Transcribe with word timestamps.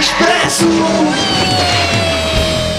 Expresso! 0.00 0.64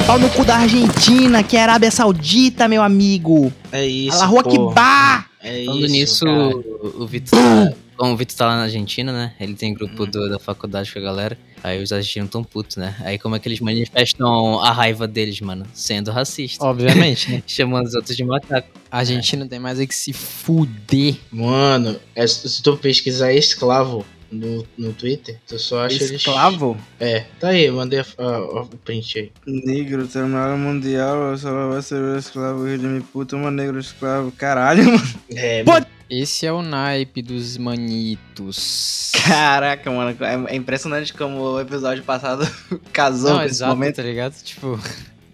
Pau 0.08 0.18
no 0.18 0.28
cu 0.32 0.44
da 0.44 0.58
Argentina, 0.58 1.44
que 1.44 1.56
é 1.56 1.62
Arábia 1.62 1.92
Saudita, 1.92 2.68
meu 2.68 2.82
amigo. 2.82 3.54
É 3.72 3.86
isso. 3.86 4.20
A 4.22 4.26
Rua. 4.26 4.44
Kibá. 4.44 5.26
É 5.40 5.66
Falando 5.66 5.86
isso. 5.86 5.92
nisso, 5.94 6.26
cara. 6.26 6.40
o, 6.56 7.04
o 7.04 7.08
Vitor 7.08 7.40
tá, 7.40 7.74
como 7.96 8.14
o 8.14 8.18
Vitor 8.18 8.36
tá 8.36 8.46
lá 8.48 8.56
na 8.58 8.64
Argentina, 8.64 9.12
né? 9.14 9.34
Ele 9.40 9.54
tem 9.54 9.72
grupo 9.74 10.06
do- 10.08 10.30
da 10.30 10.40
faculdade 10.40 10.92
com 10.92 10.98
a 11.00 11.02
galera. 11.04 11.38
Aí 11.64 11.82
os 11.82 11.92
argentinos 11.94 12.30
tão 12.32 12.44
putos, 12.44 12.78
né? 12.78 12.96
Aí 13.02 13.20
como 13.20 13.36
é 13.36 13.40
que 13.40 13.48
eles 13.48 13.60
manifestam 13.60 14.60
a 14.60 14.72
raiva 14.72 15.08
deles, 15.08 15.40
mano? 15.42 15.66
Sendo 15.76 16.10
racista. 16.12 16.66
Obviamente, 16.66 17.32
né? 17.32 17.44
Chamando 17.46 17.86
os 17.86 17.94
outros 17.94 18.18
de 18.18 18.24
macaco. 18.24 18.68
A 18.92 18.98
Argentina 19.00 19.46
tem 19.48 19.60
mais 19.60 19.80
é 19.80 19.86
que 19.86 19.94
se 19.96 20.12
fuder. 20.12 21.16
Mano, 21.32 21.98
é- 22.16 22.26
se 22.26 22.62
tu 22.64 22.76
pesquisar 22.78 23.32
escravo 23.32 24.04
no, 24.32 24.66
no 24.78 24.94
Twitter, 24.94 25.38
tu 25.48 25.60
só 25.60 25.86
acha 25.86 25.96
eles. 25.96 26.12
Escravo? 26.12 26.78
É, 27.00 27.26
tá 27.40 27.50
aí, 27.50 27.66
eu 27.66 27.74
mandei 27.76 28.00
a- 28.00 28.06
a- 28.18 28.62
o 28.62 28.66
print 28.84 29.20
aí. 29.20 29.32
Negro, 29.46 30.08
terminaram 30.08 30.58
mundial, 30.58 31.38
só 31.38 31.70
vai 31.70 31.82
ser 31.82 31.96
o 32.02 32.18
escravo, 32.18 32.66
rio 32.66 32.78
de 32.78 32.86
me 32.88 33.02
puta, 33.02 33.36
uma 33.36 33.52
negro 33.52 33.80
escravo. 33.80 34.32
Caralho, 34.32 34.86
mano. 34.86 35.04
É, 35.30 35.64
Pô, 35.64 35.72
Esse 36.10 36.46
é 36.46 36.52
o 36.52 36.62
naipe 36.62 37.22
dos 37.22 37.58
manitos. 37.58 39.12
Caraca, 39.26 39.90
mano. 39.92 40.16
É, 40.20 40.54
é 40.54 40.56
impressionante 40.56 41.14
como 41.14 41.40
o 41.42 41.60
episódio 41.60 42.04
passado 42.04 42.48
casou 42.92 43.30
Não, 43.32 43.38
com 43.40 43.44
esse 43.46 43.56
exato, 43.56 43.72
momento. 43.76 43.96
tá 43.96 44.04
ligado? 44.04 44.34
Tipo, 44.44 44.80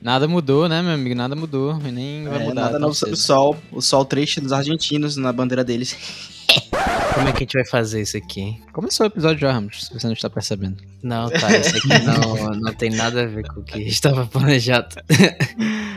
nada 0.02 0.28
mudou, 0.28 0.68
né, 0.70 0.82
meu 0.82 0.92
amigo? 0.94 1.16
Nada 1.16 1.36
mudou. 1.36 1.78
Nem 1.78 2.26
vai 2.26 2.42
É, 2.42 2.46
mudar. 2.46 2.62
nada 2.64 2.80
novo 2.80 2.94
sobre 2.94 3.16
o 3.16 3.18
sol. 3.18 3.58
O 3.72 3.82
sol 3.82 4.06
triste 4.06 4.40
dos 4.40 4.52
argentinos 4.52 5.18
na 5.18 5.32
bandeira 5.34 5.64
deles. 5.64 5.96
Como 7.18 7.30
é 7.30 7.32
que 7.32 7.38
a 7.38 7.40
gente 7.42 7.54
vai 7.54 7.66
fazer 7.66 8.02
isso 8.02 8.16
aqui? 8.18 8.40
hein? 8.42 8.62
Começou 8.72 9.06
o 9.06 9.08
episódio 9.08 9.40
já, 9.40 9.52
Ramos, 9.52 9.86
se 9.86 9.94
você 9.94 10.06
não 10.08 10.14
está 10.14 10.30
percebendo. 10.30 10.78
Não, 11.02 11.30
tá, 11.30 11.58
isso 11.58 11.76
aqui 11.78 11.88
não, 12.06 12.52
não 12.60 12.74
tem 12.74 12.90
nada 12.92 13.24
a 13.24 13.26
ver 13.26 13.48
com 13.48 13.60
o 13.62 13.64
que 13.64 13.80
estava 13.80 14.26
planejado. 14.28 14.96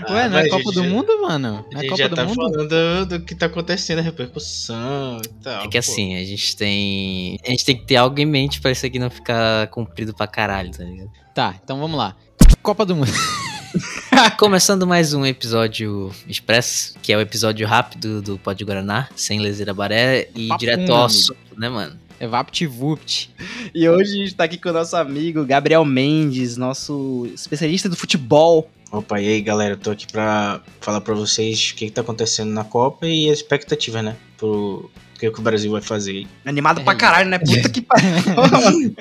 Ué, 0.09 0.29
não 0.29 0.39
é 0.39 0.49
Copa 0.49 0.73
do 0.73 0.83
já- 0.83 0.89
Mundo, 0.89 1.23
mano? 1.23 1.65
Não 1.73 1.79
A 1.79 1.79
é 1.79 1.83
gente 1.83 1.91
Copa 1.91 2.03
já 2.03 2.09
do 2.09 2.17
tá 2.17 2.25
Mundo? 2.25 2.35
falando 2.37 3.07
do 3.07 3.21
que 3.21 3.35
tá 3.35 3.47
acontecendo, 3.47 3.99
a 3.99 4.03
repercussão 4.03 5.19
e 5.25 5.29
tal. 5.43 5.61
É 5.65 5.69
que 5.69 5.73
pô. 5.73 5.79
assim, 5.79 6.17
a 6.17 6.25
gente 6.25 6.57
tem. 6.57 7.39
A 7.47 7.51
gente 7.51 7.65
tem 7.65 7.77
que 7.77 7.87
ter 7.87 7.97
algo 7.97 8.19
em 8.19 8.27
mente 8.27 8.61
pra 8.61 8.71
isso 8.71 8.87
aqui 8.87 8.99
não 8.99 9.11
ficar 9.11 9.67
comprido 9.69 10.15
pra 10.15 10.27
caralho, 10.27 10.71
tá 10.71 10.83
ligado? 10.85 11.11
Tá, 11.35 11.55
então 11.63 11.79
vamos 11.79 11.97
lá. 11.99 12.17
Copa 12.63 12.85
do 12.87 12.97
Mundo. 12.97 13.11
Começando 14.39 14.87
mais 14.87 15.15
um 15.15 15.25
episódio 15.25 16.11
expresso, 16.27 16.95
que 17.03 17.13
é 17.13 17.17
o 17.17 17.21
episódio 17.21 17.67
rápido 17.67 18.21
do 18.21 18.39
Pod 18.39 18.65
Guaraná, 18.65 19.09
sem 19.15 19.39
leseira 19.39 19.73
baré 19.73 20.29
e 20.35 20.49
Papo, 20.49 20.61
direto 20.61 20.93
ao 20.93 21.05
assunto, 21.05 21.37
né, 21.57 21.69
mano? 21.69 21.97
É 22.19 22.27
VaptVupt. 22.27 23.31
E 23.75 23.89
hoje 23.89 24.13
a 24.13 24.17
gente 24.17 24.35
tá 24.35 24.45
aqui 24.45 24.59
com 24.59 24.69
o 24.69 24.73
nosso 24.73 24.97
amigo 24.97 25.45
Gabriel 25.45 25.85
Mendes, 25.85 26.57
nosso 26.57 27.29
especialista 27.35 27.89
do 27.89 27.97
futebol. 27.97 28.71
Opa, 28.91 29.21
e 29.21 29.29
aí 29.29 29.41
galera, 29.41 29.75
eu 29.75 29.79
tô 29.79 29.93
aqui 29.93 30.07
pra 30.11 30.61
falar 30.81 31.01
pra 31.01 31.15
vocês 31.15 31.71
o 31.71 31.75
que, 31.77 31.87
que 31.87 31.93
tá 31.93 32.01
acontecendo 32.01 32.51
na 32.51 32.65
Copa 32.65 33.07
e 33.07 33.31
a 33.31 33.33
expectativa, 33.33 34.03
né? 34.03 34.17
Pro 34.37 34.91
o 35.15 35.19
que, 35.21 35.31
que 35.31 35.39
o 35.39 35.43
Brasil 35.43 35.71
vai 35.71 35.83
fazer 35.83 36.13
aí. 36.13 36.27
Animado 36.47 36.81
É. 36.81 36.85
pra 36.85 36.95
caralho, 36.95 37.29
né? 37.29 37.39
Puta 37.39 37.69
que 37.69 37.83
pariu. 37.83 38.09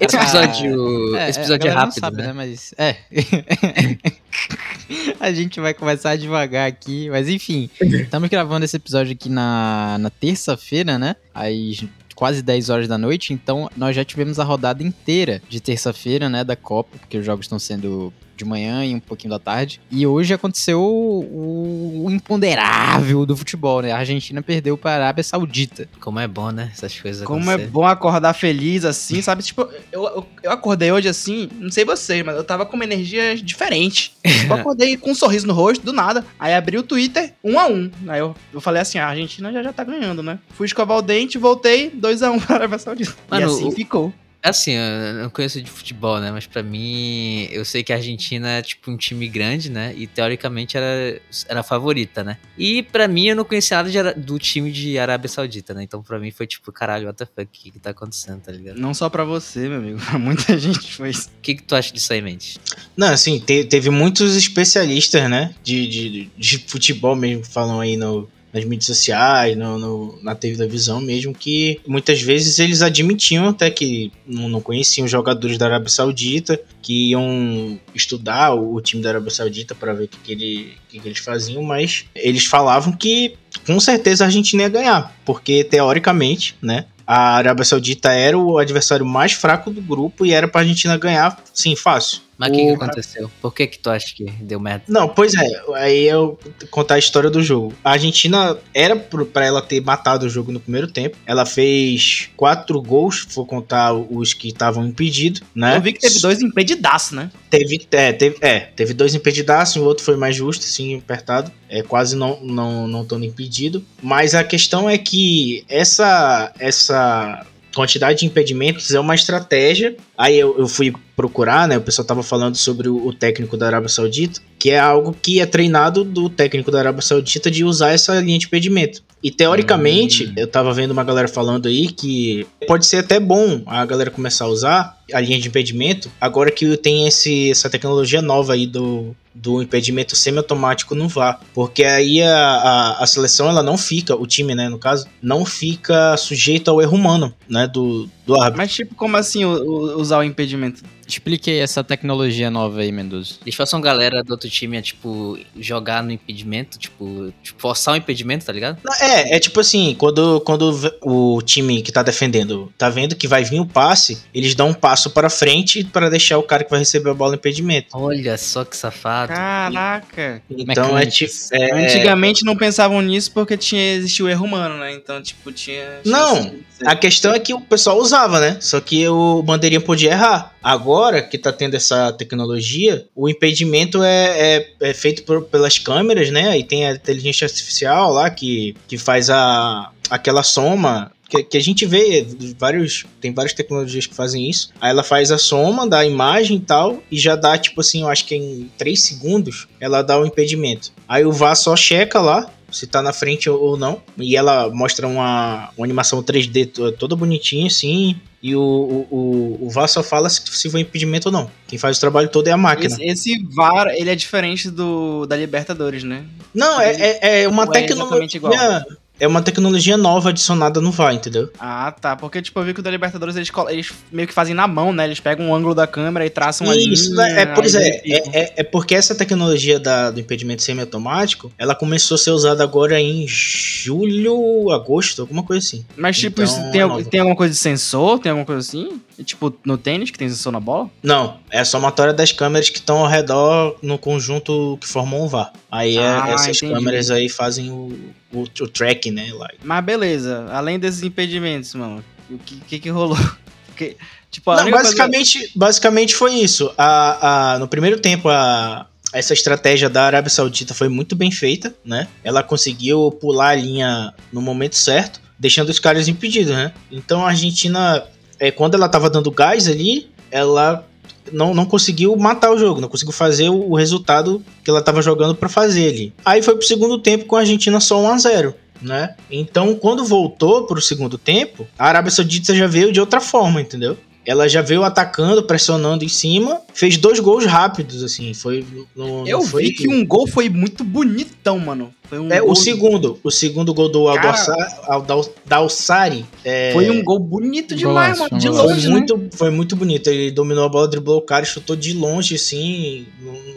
Esse 0.00 0.16
episódio, 0.16 1.16
É, 1.16 1.28
esse 1.28 1.38
episódio 1.40 1.68
a 1.68 1.70
é, 1.70 1.74
não 1.74 1.80
rápido, 1.82 2.00
sabe, 2.00 2.16
né? 2.18 2.32
Mas 2.32 2.72
é. 2.78 2.96
a 5.20 5.32
gente 5.32 5.60
vai 5.60 5.74
começar 5.74 6.16
devagar 6.16 6.68
aqui, 6.68 7.08
mas 7.10 7.28
enfim. 7.28 7.68
Estamos 7.80 8.28
gravando 8.28 8.64
esse 8.64 8.76
episódio 8.76 9.12
aqui 9.12 9.28
na, 9.28 9.96
na 9.98 10.10
terça-feira, 10.10 10.98
né? 10.98 11.16
Às 11.34 11.84
quase 12.14 12.42
10 12.42 12.70
horas 12.70 12.88
da 12.88 12.96
noite, 12.96 13.32
então 13.32 13.68
nós 13.76 13.96
já 13.96 14.04
tivemos 14.04 14.38
a 14.38 14.44
rodada 14.44 14.82
inteira 14.82 15.42
de 15.48 15.60
terça-feira, 15.60 16.28
né, 16.28 16.44
da 16.44 16.54
Copa, 16.54 16.96
porque 16.98 17.18
os 17.18 17.26
jogos 17.26 17.46
estão 17.46 17.58
sendo 17.58 18.12
de 18.36 18.44
manhã 18.44 18.84
e 18.84 18.94
um 18.94 19.00
pouquinho 19.00 19.30
da 19.30 19.38
tarde. 19.38 19.80
E 19.90 20.06
hoje 20.06 20.32
aconteceu 20.34 20.80
o, 20.80 22.04
o 22.06 22.10
imponderável 22.10 23.24
do 23.26 23.36
futebol, 23.36 23.82
né? 23.82 23.92
A 23.92 23.98
Argentina 23.98 24.42
perdeu 24.42 24.76
para 24.76 24.90
a 24.92 24.94
Arábia 24.94 25.24
Saudita. 25.24 25.88
Como 26.00 26.18
é 26.18 26.26
bom, 26.28 26.50
né? 26.50 26.70
Essas 26.72 26.98
coisas 26.98 27.24
Como 27.26 27.38
é 27.40 27.54
acontecerem. 27.54 27.70
bom 27.70 27.86
acordar 27.86 28.32
feliz 28.34 28.84
assim, 28.84 29.22
sabe? 29.22 29.42
Tipo, 29.42 29.68
eu, 29.92 30.04
eu, 30.04 30.26
eu 30.42 30.50
acordei 30.52 30.90
hoje 30.92 31.08
assim, 31.08 31.48
não 31.58 31.70
sei 31.70 31.84
vocês, 31.84 32.24
mas 32.24 32.36
eu 32.36 32.44
tava 32.44 32.66
com 32.66 32.74
uma 32.76 32.84
energia 32.84 33.36
diferente. 33.36 34.12
Eu 34.44 34.54
acordei 34.54 34.96
com 34.96 35.10
um 35.10 35.14
sorriso 35.14 35.46
no 35.46 35.52
rosto, 35.54 35.84
do 35.84 35.92
nada. 35.92 36.24
Aí 36.38 36.52
abri 36.54 36.76
o 36.76 36.82
Twitter, 36.82 37.32
um 37.42 37.58
a 37.58 37.66
um. 37.66 37.90
Aí 38.08 38.18
eu, 38.20 38.34
eu 38.52 38.60
falei 38.60 38.82
assim, 38.82 38.98
a 38.98 39.06
Argentina 39.08 39.50
já, 39.52 39.62
já 39.62 39.72
tá 39.72 39.82
ganhando, 39.84 40.22
né? 40.22 40.38
Fui 40.50 40.66
escovar 40.66 40.98
o 40.98 41.02
dente, 41.02 41.38
voltei, 41.38 41.88
2 41.90 42.22
a 42.22 42.30
1 42.30 42.34
um 42.34 42.40
para 42.40 42.54
a 42.54 42.58
Arábia 42.58 42.78
Saudita. 42.78 43.12
e 43.12 43.30
Mano, 43.30 43.46
assim 43.46 43.68
o- 43.68 43.72
ficou. 43.72 44.12
Assim, 44.44 44.72
eu 44.72 45.14
não 45.22 45.30
conheço 45.30 45.62
de 45.62 45.70
futebol, 45.70 46.20
né? 46.20 46.30
Mas 46.30 46.46
pra 46.46 46.62
mim, 46.62 47.48
eu 47.50 47.64
sei 47.64 47.82
que 47.82 47.94
a 47.94 47.96
Argentina 47.96 48.58
é 48.58 48.60
tipo 48.62 48.90
um 48.90 48.96
time 48.98 49.26
grande, 49.26 49.70
né? 49.70 49.94
E 49.96 50.06
teoricamente 50.06 50.76
era, 50.76 51.18
era 51.48 51.60
a 51.60 51.62
favorita, 51.62 52.22
né? 52.22 52.36
E 52.58 52.82
pra 52.82 53.08
mim, 53.08 53.26
eu 53.28 53.36
não 53.36 53.44
conhecia 53.46 53.78
nada 53.78 53.90
de 53.90 54.20
do 54.20 54.38
time 54.38 54.70
de 54.70 54.98
Arábia 54.98 55.30
Saudita, 55.30 55.72
né? 55.72 55.82
Então 55.82 56.02
pra 56.02 56.18
mim 56.18 56.30
foi 56.30 56.46
tipo, 56.46 56.70
caralho, 56.70 57.06
what 57.06 57.16
the 57.16 57.24
fuck, 57.24 57.42
o 57.44 57.46
que, 57.50 57.70
que 57.70 57.78
tá 57.78 57.90
acontecendo, 57.90 58.42
tá 58.42 58.52
ligado? 58.52 58.78
Não 58.78 58.92
só 58.92 59.08
pra 59.08 59.24
você, 59.24 59.66
meu 59.66 59.78
amigo, 59.78 59.98
pra 60.04 60.18
muita 60.18 60.58
gente 60.58 60.92
foi 60.92 61.08
isso. 61.08 61.28
O 61.28 61.40
que, 61.40 61.54
que 61.54 61.62
tu 61.62 61.74
acha 61.74 61.90
disso 61.90 62.12
aí, 62.12 62.20
Mendes? 62.20 62.58
Não, 62.94 63.08
assim, 63.08 63.38
te- 63.40 63.64
teve 63.64 63.88
muitos 63.88 64.36
especialistas, 64.36 65.30
né? 65.30 65.54
De, 65.62 65.86
de, 65.86 66.30
de 66.36 66.58
futebol 66.68 67.16
mesmo, 67.16 67.42
que 67.44 67.48
falam 67.48 67.80
aí 67.80 67.96
no, 67.96 68.28
nas 68.54 68.64
mídias 68.64 68.86
sociais, 68.86 69.56
no, 69.56 69.78
no- 69.78 70.18
na 70.22 70.34
televisão 70.34 71.00
mesmo, 71.00 71.34
que 71.34 71.80
muitas 71.86 72.22
vezes 72.22 72.58
eles 72.60 72.80
admitiam 72.82 73.48
até 73.48 73.68
que 73.68 74.12
não, 74.26 74.48
não 74.48 74.60
conheciam 74.60 75.08
jogadores 75.08 75.58
da 75.58 75.66
Arábia 75.66 75.88
Saudita, 75.88 76.60
que 76.80 77.10
iam 77.10 77.78
estudar 77.94 78.54
o, 78.54 78.74
o 78.76 78.80
time 78.80 79.02
da 79.02 79.08
Arábia 79.10 79.30
Saudita 79.30 79.74
para 79.74 79.92
ver 79.92 80.04
o 80.04 80.08
que, 80.08 80.18
que, 80.18 80.32
ele, 80.32 80.72
que, 80.88 81.00
que 81.00 81.08
eles 81.08 81.18
faziam, 81.18 81.62
mas 81.62 82.04
eles 82.14 82.44
falavam 82.44 82.92
que 82.92 83.34
com 83.66 83.78
certeza 83.80 84.24
a 84.24 84.26
Argentina 84.28 84.62
ia 84.62 84.68
ganhar, 84.68 85.16
porque 85.24 85.64
teoricamente, 85.64 86.54
né? 86.62 86.86
A 87.06 87.34
Arábia 87.36 87.64
Saudita 87.66 88.12
era 88.12 88.38
o 88.38 88.56
adversário 88.56 89.04
mais 89.04 89.32
fraco 89.32 89.70
do 89.70 89.82
grupo 89.82 90.24
e 90.24 90.32
era 90.32 90.48
pra 90.48 90.62
Argentina 90.62 90.96
ganhar, 90.96 91.38
sim, 91.52 91.76
fácil. 91.76 92.20
Mas 92.36 92.50
o 92.50 92.52
que, 92.52 92.64
que 92.64 92.70
aconteceu? 92.72 93.30
Por 93.40 93.54
que 93.54 93.66
que 93.66 93.78
tu 93.78 93.90
acha 93.90 94.14
que 94.14 94.24
deu 94.24 94.58
merda? 94.58 94.84
Não, 94.88 95.08
pois 95.08 95.34
é, 95.34 95.62
aí 95.74 96.04
eu 96.04 96.38
contar 96.70 96.96
a 96.96 96.98
história 96.98 97.30
do 97.30 97.42
jogo. 97.42 97.72
A 97.82 97.92
Argentina 97.92 98.58
era 98.72 98.96
pra 98.96 99.44
ela 99.44 99.62
ter 99.62 99.80
matado 99.80 100.26
o 100.26 100.28
jogo 100.28 100.52
no 100.52 100.60
primeiro 100.60 100.88
tempo. 100.88 101.16
Ela 101.26 101.46
fez 101.46 102.30
quatro 102.36 102.80
gols, 102.80 103.26
vou 103.34 103.46
contar 103.46 103.92
os 103.92 104.34
que 104.34 104.48
estavam 104.48 104.86
impedidos, 104.86 105.42
né? 105.54 105.76
Eu 105.76 105.82
vi 105.82 105.92
que 105.92 106.00
teve 106.00 106.20
dois 106.20 106.40
impedidaços, 106.40 107.12
né? 107.12 107.30
Teve, 107.50 107.86
é, 107.92 108.12
teve, 108.12 108.36
é, 108.40 108.60
teve 108.60 108.94
dois 108.94 109.14
impedidaços, 109.14 109.76
o 109.76 109.84
outro 109.84 110.04
foi 110.04 110.16
mais 110.16 110.34
justo, 110.34 110.64
assim, 110.64 110.96
apertado. 110.96 111.52
É, 111.68 111.82
quase 111.82 112.16
não, 112.16 112.40
não, 112.40 112.86
não 112.86 113.02
estando 113.02 113.24
impedido. 113.24 113.84
Mas 114.02 114.34
a 114.34 114.44
questão 114.44 114.88
é 114.88 114.98
que 114.98 115.64
essa, 115.68 116.52
essa 116.58 117.44
quantidade 117.74 118.20
de 118.20 118.26
impedimentos 118.26 118.92
é 118.92 119.00
uma 119.00 119.14
estratégia. 119.14 119.96
Aí 120.16 120.38
eu, 120.38 120.58
eu 120.58 120.68
fui 120.68 120.92
procurar, 121.16 121.68
né? 121.68 121.76
O 121.76 121.80
pessoal 121.80 122.06
tava 122.06 122.22
falando 122.22 122.56
sobre 122.56 122.88
o, 122.88 123.06
o 123.06 123.12
técnico 123.12 123.56
da 123.56 123.66
Arábia 123.66 123.88
Saudita, 123.88 124.40
que 124.58 124.70
é 124.70 124.78
algo 124.78 125.14
que 125.20 125.40
é 125.40 125.46
treinado 125.46 126.04
do 126.04 126.28
técnico 126.28 126.70
da 126.70 126.78
Arábia 126.78 127.02
Saudita 127.02 127.50
de 127.50 127.64
usar 127.64 127.90
essa 127.90 128.20
linha 128.20 128.38
de 128.38 128.46
impedimento. 128.46 129.02
E 129.22 129.30
teoricamente, 129.30 130.32
eu 130.36 130.46
tava 130.46 130.72
vendo 130.72 130.90
uma 130.90 131.04
galera 131.04 131.28
falando 131.28 131.66
aí 131.66 131.88
que 131.88 132.46
pode 132.66 132.84
ser 132.84 132.98
até 132.98 133.18
bom 133.18 133.62
a 133.66 133.84
galera 133.86 134.10
começar 134.10 134.44
a 134.44 134.48
usar 134.48 134.98
a 135.12 135.20
linha 135.20 135.38
de 135.38 135.48
impedimento, 135.48 136.10
agora 136.20 136.50
que 136.50 136.76
tem 136.76 137.06
esse, 137.06 137.50
essa 137.50 137.70
tecnologia 137.70 138.20
nova 138.20 138.52
aí 138.52 138.66
do, 138.66 139.16
do 139.34 139.60
impedimento 139.62 140.14
semiautomático 140.14 140.94
no 140.94 141.08
VAR. 141.08 141.40
Porque 141.52 141.84
aí 141.84 142.22
a, 142.22 142.38
a, 142.38 143.02
a 143.02 143.06
seleção 143.06 143.48
ela 143.48 143.62
não 143.62 143.76
fica, 143.76 144.14
o 144.14 144.26
time, 144.26 144.54
né, 144.54 144.68
no 144.68 144.78
caso, 144.78 145.06
não 145.20 145.44
fica 145.44 146.16
sujeito 146.16 146.70
ao 146.70 146.80
erro 146.80 146.96
humano, 146.96 147.34
né, 147.48 147.66
do, 147.66 148.08
do 148.26 148.34
árbitro. 148.34 148.58
Mas 148.58 148.72
tipo, 148.72 148.94
como 148.94 149.16
assim 149.16 149.44
usar 149.44 150.18
o 150.18 150.22
impedimento? 150.22 150.82
Expliquei 151.06 151.60
essa 151.60 151.84
tecnologia 151.84 152.50
nova 152.50 152.80
aí, 152.80 152.90
Mendoza. 152.90 153.34
Eles 153.42 153.54
façam 153.54 153.80
galera 153.80 154.22
do 154.22 154.30
outro 154.32 154.48
time 154.48 154.76
a, 154.76 154.82
tipo, 154.82 155.38
jogar 155.58 156.02
no 156.02 156.10
impedimento, 156.12 156.78
tipo, 156.78 157.32
tipo, 157.42 157.60
forçar 157.60 157.94
o 157.94 157.96
impedimento, 157.96 158.44
tá 158.44 158.52
ligado? 158.52 158.78
É, 159.00 159.36
é 159.36 159.38
tipo 159.38 159.60
assim, 159.60 159.94
quando, 159.96 160.40
quando 160.40 160.72
o 161.02 161.40
time 161.42 161.82
que 161.82 161.92
tá 161.92 162.02
defendendo 162.02 162.72
tá 162.76 162.88
vendo 162.88 163.14
que 163.14 163.28
vai 163.28 163.44
vir 163.44 163.60
o 163.60 163.66
passe, 163.66 164.22
eles 164.34 164.54
dão 164.54 164.70
um 164.70 164.74
passo 164.74 165.10
para 165.10 165.30
frente 165.30 165.84
para 165.84 166.08
deixar 166.10 166.38
o 166.38 166.42
cara 166.42 166.64
que 166.64 166.70
vai 166.70 166.80
receber 166.80 167.10
a 167.10 167.14
bola 167.14 167.32
no 167.32 167.36
impedimento. 167.36 167.88
Olha 167.92 168.36
só 168.36 168.64
que 168.64 168.76
safado. 168.76 169.32
Caraca. 169.32 170.42
Então 170.50 170.98
é 170.98 171.06
tipo. 171.06 171.32
É- 171.52 171.84
Antigamente 171.84 172.44
não 172.44 172.56
pensavam 172.56 173.00
nisso 173.00 173.30
porque 173.32 173.56
tinha 173.56 173.94
existia 173.94 174.24
o 174.24 174.28
erro 174.28 174.44
humano, 174.44 174.78
né? 174.78 174.92
Então, 174.92 175.22
tipo, 175.22 175.52
tinha. 175.52 176.00
Não, 176.04 176.54
A 176.84 176.96
questão 176.96 177.32
é 177.32 177.38
que 177.38 177.52
o 177.54 177.60
pessoal 177.60 177.98
usava 177.98 178.24
usava, 178.24 178.40
né? 178.40 178.56
Só 178.60 178.80
que 178.80 179.06
o 179.08 179.42
bandeirinha 179.42 179.80
podia 179.80 180.12
errar. 180.12 180.53
Agora 180.64 181.20
que 181.20 181.36
tá 181.36 181.52
tendo 181.52 181.74
essa 181.74 182.10
tecnologia, 182.10 183.06
o 183.14 183.28
impedimento 183.28 184.02
é, 184.02 184.56
é, 184.56 184.70
é 184.80 184.94
feito 184.94 185.22
por, 185.24 185.42
pelas 185.42 185.78
câmeras, 185.78 186.30
né? 186.30 186.58
E 186.58 186.64
tem 186.64 186.86
a 186.86 186.92
inteligência 186.92 187.44
artificial 187.44 188.10
lá 188.10 188.30
que, 188.30 188.74
que 188.88 188.96
faz 188.96 189.28
a, 189.28 189.90
aquela 190.08 190.42
soma 190.42 191.12
que, 191.28 191.42
que, 191.42 191.56
a 191.56 191.60
gente 191.60 191.84
vê 191.84 192.26
vários 192.58 193.04
tem 193.20 193.32
várias 193.32 193.52
tecnologias 193.52 194.06
que 194.06 194.14
fazem 194.14 194.48
isso. 194.48 194.70
Aí 194.80 194.90
ela 194.90 195.02
faz 195.02 195.30
a 195.30 195.38
soma 195.38 195.86
da 195.86 196.04
imagem 196.04 196.56
e 196.58 196.60
tal 196.60 197.02
e 197.10 197.18
já 197.18 197.36
dá 197.36 197.58
tipo 197.58 197.80
assim, 197.80 198.02
eu 198.02 198.08
acho 198.08 198.24
que 198.24 198.34
em 198.34 198.70
3 198.78 199.00
segundos 199.00 199.66
ela 199.80 200.02
dá 200.02 200.18
o 200.18 200.26
impedimento. 200.26 200.92
Aí 201.08 201.24
o 201.24 201.32
VAR 201.32 201.56
só 201.56 201.76
checa 201.76 202.20
lá 202.20 202.50
se 202.74 202.86
tá 202.86 203.00
na 203.00 203.12
frente 203.12 203.48
ou 203.48 203.76
não. 203.76 204.02
E 204.18 204.36
ela 204.36 204.68
mostra 204.70 205.06
uma, 205.06 205.70
uma 205.76 205.84
animação 205.84 206.22
3D 206.22 206.94
toda 206.98 207.16
bonitinha 207.16 207.66
assim. 207.66 208.16
E 208.42 208.54
o, 208.54 208.60
o, 208.60 209.58
o 209.62 209.70
VAR 209.70 209.88
só 209.88 210.02
fala 210.02 210.28
se, 210.28 210.42
se 210.44 210.68
foi 210.68 210.80
impedimento 210.80 211.28
ou 211.28 211.32
não. 211.32 211.50
Quem 211.66 211.78
faz 211.78 211.96
o 211.96 212.00
trabalho 212.00 212.28
todo 212.28 212.48
é 212.48 212.52
a 212.52 212.56
máquina. 212.56 212.94
Esse, 213.00 213.32
esse 213.32 213.46
VAR, 213.54 213.88
ele 213.94 214.10
é 214.10 214.14
diferente 214.14 214.70
do 214.70 215.24
da 215.24 215.36
Libertadores, 215.36 216.04
né? 216.04 216.24
Não, 216.52 216.80
é, 216.80 216.92
é, 217.22 217.42
é 217.42 217.48
uma 217.48 217.66
tecnologia. 217.66 218.84
É 219.18 219.28
uma 219.28 219.40
tecnologia 219.40 219.96
nova 219.96 220.30
adicionada 220.30 220.80
no 220.80 220.90
VAR, 220.90 221.14
entendeu? 221.14 221.48
Ah, 221.58 221.92
tá. 221.92 222.16
Porque, 222.16 222.42
tipo, 222.42 222.58
eu 222.58 222.64
vi 222.64 222.74
que 222.74 222.80
o 222.80 222.82
da 222.82 222.90
Libertadores 222.90 223.36
eles, 223.36 223.50
eles 223.68 223.92
meio 224.10 224.26
que 224.26 224.34
fazem 224.34 224.54
na 224.54 224.66
mão, 224.66 224.92
né? 224.92 225.04
Eles 225.04 225.20
pegam 225.20 225.46
um 225.46 225.54
ângulo 225.54 225.74
da 225.74 225.86
câmera 225.86 226.26
e 226.26 226.30
traçam 226.30 226.68
ali. 226.68 226.92
Isso, 226.92 227.12
linha, 227.12 227.40
é, 227.40 227.46
pois 227.46 227.74
é, 227.76 227.88
é, 228.04 228.38
é, 228.38 228.52
é, 228.56 228.62
porque 228.64 228.94
essa 228.94 229.14
tecnologia 229.14 229.78
da, 229.78 230.10
do 230.10 230.18
impedimento 230.18 230.62
semiautomático, 230.62 231.52
ela 231.56 231.74
começou 231.74 232.16
a 232.16 232.18
ser 232.18 232.32
usada 232.32 232.64
agora 232.64 233.00
em 233.00 233.26
julho, 233.28 234.70
agosto, 234.72 235.22
alguma 235.22 235.44
coisa 235.44 235.64
assim. 235.64 235.84
Mas, 235.96 236.18
tipo, 236.18 236.42
então, 236.42 236.70
tem, 236.72 236.80
é 236.80 237.04
tem 237.04 237.20
alguma 237.20 237.36
coisa 237.36 237.52
de 237.52 237.58
sensor? 237.58 238.18
Tem 238.18 238.30
alguma 238.30 238.46
coisa 238.46 238.60
assim? 238.60 239.00
Tipo, 239.22 239.54
no 239.64 239.78
tênis, 239.78 240.10
que 240.10 240.18
tem 240.18 240.28
sensor 240.28 240.52
na 240.52 240.58
bola? 240.58 240.90
Não, 241.02 241.38
é 241.50 241.60
a 241.60 241.64
somatória 241.64 242.12
das 242.12 242.32
câmeras 242.32 242.68
que 242.68 242.78
estão 242.78 242.98
ao 242.98 243.06
redor 243.06 243.76
no 243.80 243.96
conjunto 243.96 244.76
que 244.80 244.88
formam 244.88 245.22
o 245.22 245.28
VAR. 245.28 245.52
Aí 245.70 245.96
é, 245.96 246.06
ah, 246.06 246.30
essas 246.30 246.56
entendi. 246.56 246.72
câmeras 246.72 247.10
aí 247.10 247.28
fazem 247.28 247.70
o, 247.70 247.96
o, 248.32 248.42
o 248.42 248.68
tracking, 248.68 249.12
né? 249.12 249.32
Lá. 249.32 249.48
Mas 249.62 249.84
beleza, 249.84 250.46
além 250.50 250.78
desses 250.78 251.02
impedimentos, 251.02 251.74
mano, 251.74 252.04
o 252.28 252.38
que, 252.38 252.56
que, 252.60 252.78
que 252.80 252.88
rolou? 252.88 253.18
Porque, 253.66 253.96
tipo, 254.30 254.54
Não, 254.54 254.70
basicamente, 254.70 255.38
coisa... 255.38 255.52
basicamente 255.56 256.14
foi 256.14 256.34
isso. 256.34 256.72
A, 256.78 257.54
a, 257.54 257.58
no 257.58 257.66
primeiro 257.66 257.98
tempo, 258.00 258.28
a, 258.28 258.86
essa 259.12 259.32
estratégia 259.32 259.88
da 259.88 260.04
Arábia 260.04 260.30
Saudita 260.30 260.74
foi 260.74 260.88
muito 260.88 261.14
bem 261.14 261.30
feita, 261.30 261.74
né? 261.84 262.08
Ela 262.22 262.42
conseguiu 262.42 263.10
pular 263.20 263.50
a 263.50 263.54
linha 263.54 264.14
no 264.32 264.40
momento 264.40 264.76
certo, 264.76 265.20
deixando 265.38 265.70
os 265.70 265.78
caras 265.78 266.08
impedidos, 266.08 266.52
né? 266.52 266.72
Então 266.90 267.24
a 267.24 267.30
Argentina 267.30 268.04
é, 268.44 268.50
quando 268.50 268.74
ela 268.74 268.90
tava 268.90 269.08
dando 269.08 269.30
gás 269.30 269.66
ali, 269.66 270.10
ela 270.30 270.86
não, 271.32 271.54
não 271.54 271.64
conseguiu 271.64 272.14
matar 272.14 272.52
o 272.52 272.58
jogo, 272.58 272.78
não 272.78 272.88
conseguiu 272.88 273.12
fazer 273.12 273.48
o, 273.48 273.70
o 273.70 273.74
resultado 273.74 274.44
que 274.62 274.68
ela 274.68 274.82
tava 274.82 275.00
jogando 275.00 275.34
para 275.34 275.48
fazer 275.48 275.88
ali. 275.88 276.12
Aí 276.22 276.42
foi 276.42 276.54
pro 276.54 276.66
segundo 276.66 276.98
tempo 276.98 277.24
com 277.24 277.36
a 277.36 277.40
Argentina 277.40 277.80
só 277.80 277.98
1 278.00 278.08
a 278.08 278.18
0 278.18 278.54
né? 278.82 279.14
Então, 279.30 279.74
quando 279.76 280.04
voltou 280.04 280.66
pro 280.66 280.78
segundo 280.78 281.16
tempo, 281.16 281.66
a 281.78 281.86
Arábia 281.86 282.10
Saudita 282.10 282.54
já 282.54 282.66
veio 282.66 282.92
de 282.92 283.00
outra 283.00 283.18
forma, 283.18 283.62
entendeu? 283.62 283.96
Ela 284.26 284.48
já 284.48 284.62
veio 284.62 284.84
atacando, 284.84 285.42
pressionando 285.42 286.04
em 286.04 286.08
cima, 286.08 286.60
fez 286.72 286.96
dois 286.96 287.20
gols 287.20 287.44
rápidos, 287.44 288.02
assim, 288.02 288.32
foi... 288.34 288.64
No, 288.94 289.26
Eu 289.26 289.42
foi... 289.42 289.64
vi 289.64 289.72
que 289.72 289.88
um 289.88 290.04
gol 290.04 290.26
foi 290.26 290.48
muito 290.48 290.82
bonitão, 290.82 291.58
mano. 291.58 291.92
Foi 292.08 292.18
um 292.18 292.30
é, 292.30 292.42
o 292.42 292.54
segundo, 292.54 293.18
o 293.22 293.30
segundo 293.30 293.72
gol 293.72 293.88
do 293.88 294.08
Aldalsari. 294.08 296.24
É... 296.44 296.72
Foi 296.72 296.90
um 296.90 297.02
gol 297.02 297.18
bonito 297.18 297.74
demais, 297.74 298.18
mano, 298.18 298.38
de 298.38 298.48
longe, 298.48 298.82
foi 298.82 298.90
muito, 298.90 299.16
né? 299.16 299.28
Foi 299.32 299.50
muito 299.50 299.76
bonito, 299.76 300.08
ele 300.08 300.30
dominou 300.30 300.64
a 300.64 300.68
bola, 300.68 300.88
driblou 300.88 301.18
o 301.18 301.22
cara, 301.22 301.44
chutou 301.44 301.76
de 301.76 301.92
longe, 301.92 302.34
assim, 302.34 303.06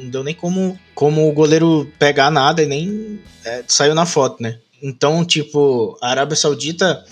não 0.01 0.09
deu 0.09 0.23
nem 0.23 0.33
como, 0.33 0.77
como 0.95 1.27
o 1.27 1.33
goleiro 1.33 1.91
pegar 1.99 2.31
nada 2.31 2.63
e 2.63 2.65
nem 2.65 3.19
é, 3.45 3.63
saiu 3.67 3.95
na 3.95 4.05
foto, 4.05 4.41
né? 4.41 4.59
Então, 4.81 5.25
tipo, 5.25 5.97
a 6.01 6.09
Arábia 6.09 6.35
Saudita 6.35 7.03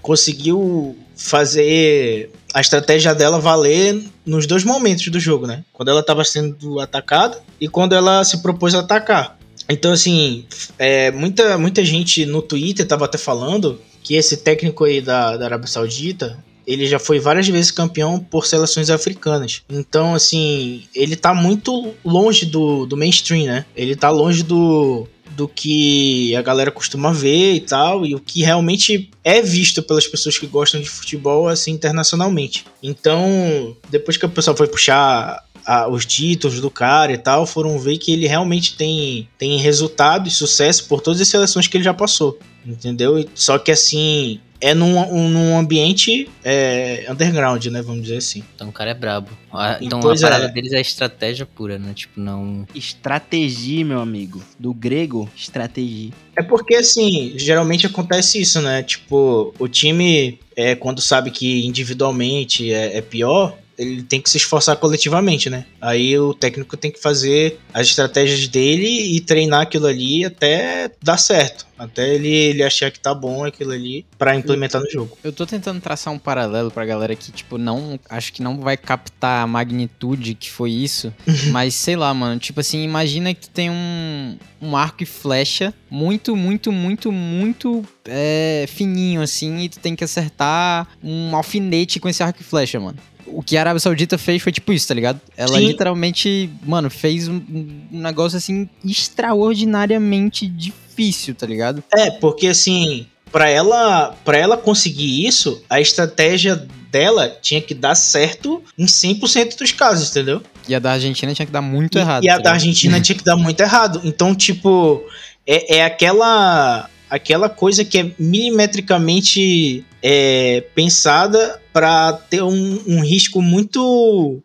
conseguiu 0.00 0.96
fazer 1.16 2.30
a 2.52 2.60
estratégia 2.60 3.14
dela 3.14 3.40
valer 3.40 4.02
nos 4.24 4.46
dois 4.46 4.64
momentos 4.64 5.08
do 5.08 5.18
jogo, 5.18 5.46
né? 5.46 5.64
Quando 5.72 5.90
ela 5.90 6.00
estava 6.00 6.24
sendo 6.24 6.80
atacada 6.80 7.40
e 7.60 7.68
quando 7.68 7.94
ela 7.94 8.24
se 8.24 8.42
propôs 8.42 8.74
a 8.74 8.80
atacar. 8.80 9.38
Então, 9.68 9.92
assim, 9.92 10.44
é, 10.78 11.10
muita, 11.10 11.56
muita 11.56 11.84
gente 11.84 12.26
no 12.26 12.42
Twitter 12.42 12.84
estava 12.84 13.04
até 13.04 13.16
falando 13.16 13.80
que 14.02 14.14
esse 14.14 14.38
técnico 14.38 14.84
aí 14.84 15.00
da, 15.00 15.36
da 15.36 15.44
Arábia 15.46 15.68
Saudita, 15.68 16.38
ele 16.66 16.86
já 16.86 16.98
foi 16.98 17.18
várias 17.18 17.48
vezes 17.48 17.70
campeão 17.70 18.18
por 18.18 18.46
seleções 18.46 18.90
africanas. 18.90 19.62
Então, 19.70 20.14
assim, 20.14 20.84
ele 20.94 21.16
tá 21.16 21.32
muito 21.32 21.94
longe 22.04 22.44
do, 22.44 22.84
do 22.86 22.96
mainstream, 22.96 23.46
né? 23.46 23.64
Ele 23.76 23.96
tá 23.96 24.10
longe 24.10 24.42
do, 24.42 25.06
do 25.36 25.48
que 25.48 26.34
a 26.36 26.42
galera 26.42 26.70
costuma 26.70 27.12
ver 27.12 27.54
e 27.54 27.60
tal, 27.60 28.06
e 28.06 28.14
o 28.14 28.20
que 28.20 28.42
realmente 28.42 29.10
é 29.24 29.40
visto 29.40 29.82
pelas 29.82 30.06
pessoas 30.06 30.38
que 30.38 30.46
gostam 30.46 30.80
de 30.80 30.88
futebol 30.88 31.48
assim 31.48 31.72
internacionalmente. 31.72 32.64
Então, 32.82 33.76
depois 33.90 34.16
que 34.16 34.26
o 34.26 34.28
pessoal 34.28 34.56
foi 34.56 34.66
puxar 34.66 35.44
a, 35.64 35.88
os 35.88 36.04
títulos 36.04 36.60
do 36.60 36.70
cara 36.70 37.12
e 37.12 37.18
tal, 37.18 37.46
foram 37.46 37.78
ver 37.78 37.98
que 37.98 38.12
ele 38.12 38.26
realmente 38.26 38.76
tem, 38.76 39.28
tem 39.38 39.58
resultado 39.58 40.28
e 40.28 40.30
sucesso 40.30 40.86
por 40.86 41.00
todas 41.00 41.20
as 41.20 41.28
seleções 41.28 41.66
que 41.66 41.76
ele 41.76 41.84
já 41.84 41.94
passou. 41.94 42.38
Entendeu? 42.64 43.24
Só 43.34 43.58
que 43.58 43.72
assim, 43.72 44.40
é 44.62 44.74
num, 44.74 44.96
um, 44.96 45.28
num 45.28 45.58
ambiente 45.58 46.30
é, 46.44 47.04
underground, 47.10 47.66
né? 47.66 47.82
Vamos 47.82 48.02
dizer 48.02 48.18
assim. 48.18 48.44
Então 48.54 48.68
o 48.68 48.72
cara 48.72 48.92
é 48.92 48.94
brabo. 48.94 49.28
A, 49.52 49.76
então 49.80 49.98
pois 49.98 50.22
a 50.22 50.28
parada 50.28 50.44
é. 50.46 50.48
deles 50.48 50.72
é 50.72 50.80
estratégia 50.80 51.44
pura, 51.44 51.80
né? 51.80 51.92
Tipo, 51.92 52.20
não. 52.20 52.64
Estratégia, 52.72 53.84
meu 53.84 53.98
amigo. 53.98 54.40
Do 54.56 54.72
grego, 54.72 55.28
estratégia. 55.36 56.12
É 56.38 56.42
porque, 56.44 56.76
assim, 56.76 57.34
geralmente 57.36 57.86
acontece 57.86 58.40
isso, 58.40 58.62
né? 58.62 58.84
Tipo, 58.84 59.52
o 59.58 59.66
time, 59.66 60.38
é, 60.54 60.76
quando 60.76 61.00
sabe 61.00 61.32
que 61.32 61.66
individualmente 61.66 62.72
é, 62.72 62.98
é 62.98 63.02
pior, 63.02 63.58
ele 63.82 64.02
tem 64.02 64.20
que 64.20 64.30
se 64.30 64.36
esforçar 64.36 64.76
coletivamente, 64.76 65.50
né? 65.50 65.64
Aí 65.80 66.18
o 66.18 66.32
técnico 66.32 66.76
tem 66.76 66.90
que 66.90 67.00
fazer 67.00 67.58
as 67.72 67.88
estratégias 67.88 68.48
dele 68.48 69.16
e 69.16 69.20
treinar 69.20 69.62
aquilo 69.62 69.86
ali 69.86 70.24
até 70.24 70.90
dar 71.02 71.18
certo. 71.18 71.66
Até 71.82 72.14
ele, 72.14 72.28
ele 72.28 72.62
achar 72.62 72.92
que 72.92 73.00
tá 73.00 73.12
bom 73.12 73.44
aquilo 73.44 73.72
ali 73.72 74.06
para 74.16 74.36
implementar 74.36 74.80
no 74.80 74.88
jogo. 74.88 75.18
Eu 75.24 75.32
tô 75.32 75.44
tentando 75.44 75.80
traçar 75.80 76.14
um 76.14 76.18
paralelo 76.18 76.70
pra 76.70 76.84
galera 76.84 77.16
que, 77.16 77.32
tipo, 77.32 77.58
não. 77.58 77.98
Acho 78.08 78.32
que 78.32 78.40
não 78.40 78.60
vai 78.60 78.76
captar 78.76 79.42
a 79.42 79.46
magnitude 79.48 80.34
que 80.34 80.48
foi 80.48 80.70
isso. 80.70 81.12
mas 81.50 81.74
sei 81.74 81.96
lá, 81.96 82.14
mano. 82.14 82.38
Tipo 82.38 82.60
assim, 82.60 82.84
imagina 82.84 83.34
que 83.34 83.40
tu 83.40 83.50
tem 83.50 83.68
um, 83.68 84.38
um 84.60 84.76
arco 84.76 85.02
e 85.02 85.06
flecha 85.06 85.74
muito, 85.90 86.36
muito, 86.36 86.70
muito, 86.70 87.10
muito 87.10 87.84
é, 88.04 88.64
fininho, 88.68 89.20
assim. 89.20 89.62
E 89.62 89.68
tu 89.68 89.80
tem 89.80 89.96
que 89.96 90.04
acertar 90.04 90.86
um 91.02 91.34
alfinete 91.34 91.98
com 91.98 92.08
esse 92.08 92.22
arco 92.22 92.40
e 92.40 92.44
flecha, 92.44 92.78
mano 92.78 92.98
o 93.32 93.42
que 93.42 93.56
a 93.56 93.60
Arábia 93.60 93.80
Saudita 93.80 94.18
fez 94.18 94.42
foi 94.42 94.52
tipo 94.52 94.72
isso, 94.72 94.88
tá 94.88 94.94
ligado? 94.94 95.20
Ela 95.36 95.58
Sim. 95.58 95.66
literalmente, 95.66 96.50
mano, 96.64 96.90
fez 96.90 97.28
um, 97.28 97.36
um, 97.36 97.86
negócio 97.90 98.36
assim 98.36 98.68
extraordinariamente 98.84 100.46
difícil, 100.46 101.34
tá 101.34 101.46
ligado? 101.46 101.82
É, 101.92 102.10
porque 102.10 102.48
assim, 102.48 103.06
para 103.30 103.48
ela, 103.48 104.14
para 104.24 104.36
ela 104.36 104.56
conseguir 104.56 105.26
isso, 105.26 105.62
a 105.68 105.80
estratégia 105.80 106.66
dela 106.90 107.34
tinha 107.40 107.60
que 107.60 107.74
dar 107.74 107.94
certo 107.94 108.62
em 108.78 108.84
100% 108.84 109.56
dos 109.56 109.72
casos, 109.72 110.10
entendeu? 110.10 110.42
E 110.68 110.74
a 110.74 110.78
da 110.78 110.92
Argentina 110.92 111.34
tinha 111.34 111.46
que 111.46 111.52
dar 111.52 111.62
muito 111.62 111.96
e, 111.96 112.00
errado. 112.00 112.24
E 112.24 112.28
a 112.28 112.36
tá 112.36 112.42
da 112.42 112.52
Argentina 112.52 113.00
tinha 113.00 113.16
que 113.16 113.24
dar 113.24 113.36
muito 113.36 113.60
errado. 113.60 114.02
Então, 114.04 114.34
tipo, 114.34 115.02
é, 115.46 115.78
é 115.78 115.84
aquela 115.84 116.88
aquela 117.12 117.50
coisa 117.50 117.84
que 117.84 117.98
é 117.98 118.10
milimetricamente 118.18 119.84
é, 120.02 120.64
pensada 120.74 121.60
para 121.70 122.14
ter 122.14 122.42
um, 122.42 122.80
um, 122.86 123.04
risco 123.04 123.42
muito 123.42 124.40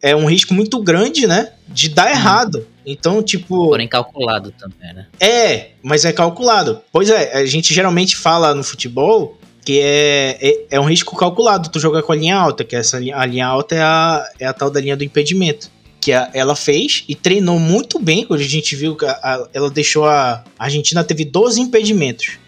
é 0.00 0.14
um 0.14 0.26
risco 0.26 0.54
muito 0.54 0.80
grande, 0.80 1.26
né, 1.26 1.50
de 1.66 1.88
dar 1.88 2.06
uhum. 2.06 2.12
errado. 2.12 2.66
Então, 2.86 3.20
tipo, 3.24 3.66
porém 3.66 3.88
calculado 3.88 4.52
também, 4.52 4.94
né? 4.94 5.06
É, 5.18 5.70
mas 5.82 6.04
é 6.04 6.12
calculado. 6.12 6.80
Pois 6.92 7.10
é, 7.10 7.38
a 7.38 7.44
gente 7.44 7.74
geralmente 7.74 8.16
fala 8.16 8.54
no 8.54 8.62
futebol 8.62 9.36
que 9.64 9.80
é, 9.80 10.38
é, 10.40 10.66
é 10.76 10.80
um 10.80 10.84
risco 10.84 11.16
calculado. 11.16 11.70
Tu 11.70 11.80
jogar 11.80 12.02
com 12.02 12.12
a 12.12 12.16
linha 12.16 12.36
alta, 12.36 12.62
que 12.62 12.76
essa 12.76 13.00
linha, 13.00 13.16
a 13.16 13.26
linha 13.26 13.46
alta 13.46 13.74
é 13.74 13.82
a, 13.82 14.30
é 14.38 14.46
a 14.46 14.52
tal 14.52 14.70
da 14.70 14.80
linha 14.80 14.96
do 14.96 15.02
impedimento 15.02 15.70
que 16.02 16.10
ela 16.10 16.56
fez 16.56 17.04
e 17.08 17.14
treinou 17.14 17.60
muito 17.60 18.00
bem, 18.00 18.26
quando 18.26 18.40
a 18.40 18.44
gente 18.44 18.74
viu 18.74 18.96
que 18.96 19.04
a, 19.04 19.12
a, 19.12 19.48
ela 19.54 19.70
deixou 19.70 20.04
a, 20.04 20.42
a 20.58 20.64
Argentina 20.64 21.04
teve 21.04 21.24
12 21.24 21.60
impedimentos. 21.60 22.38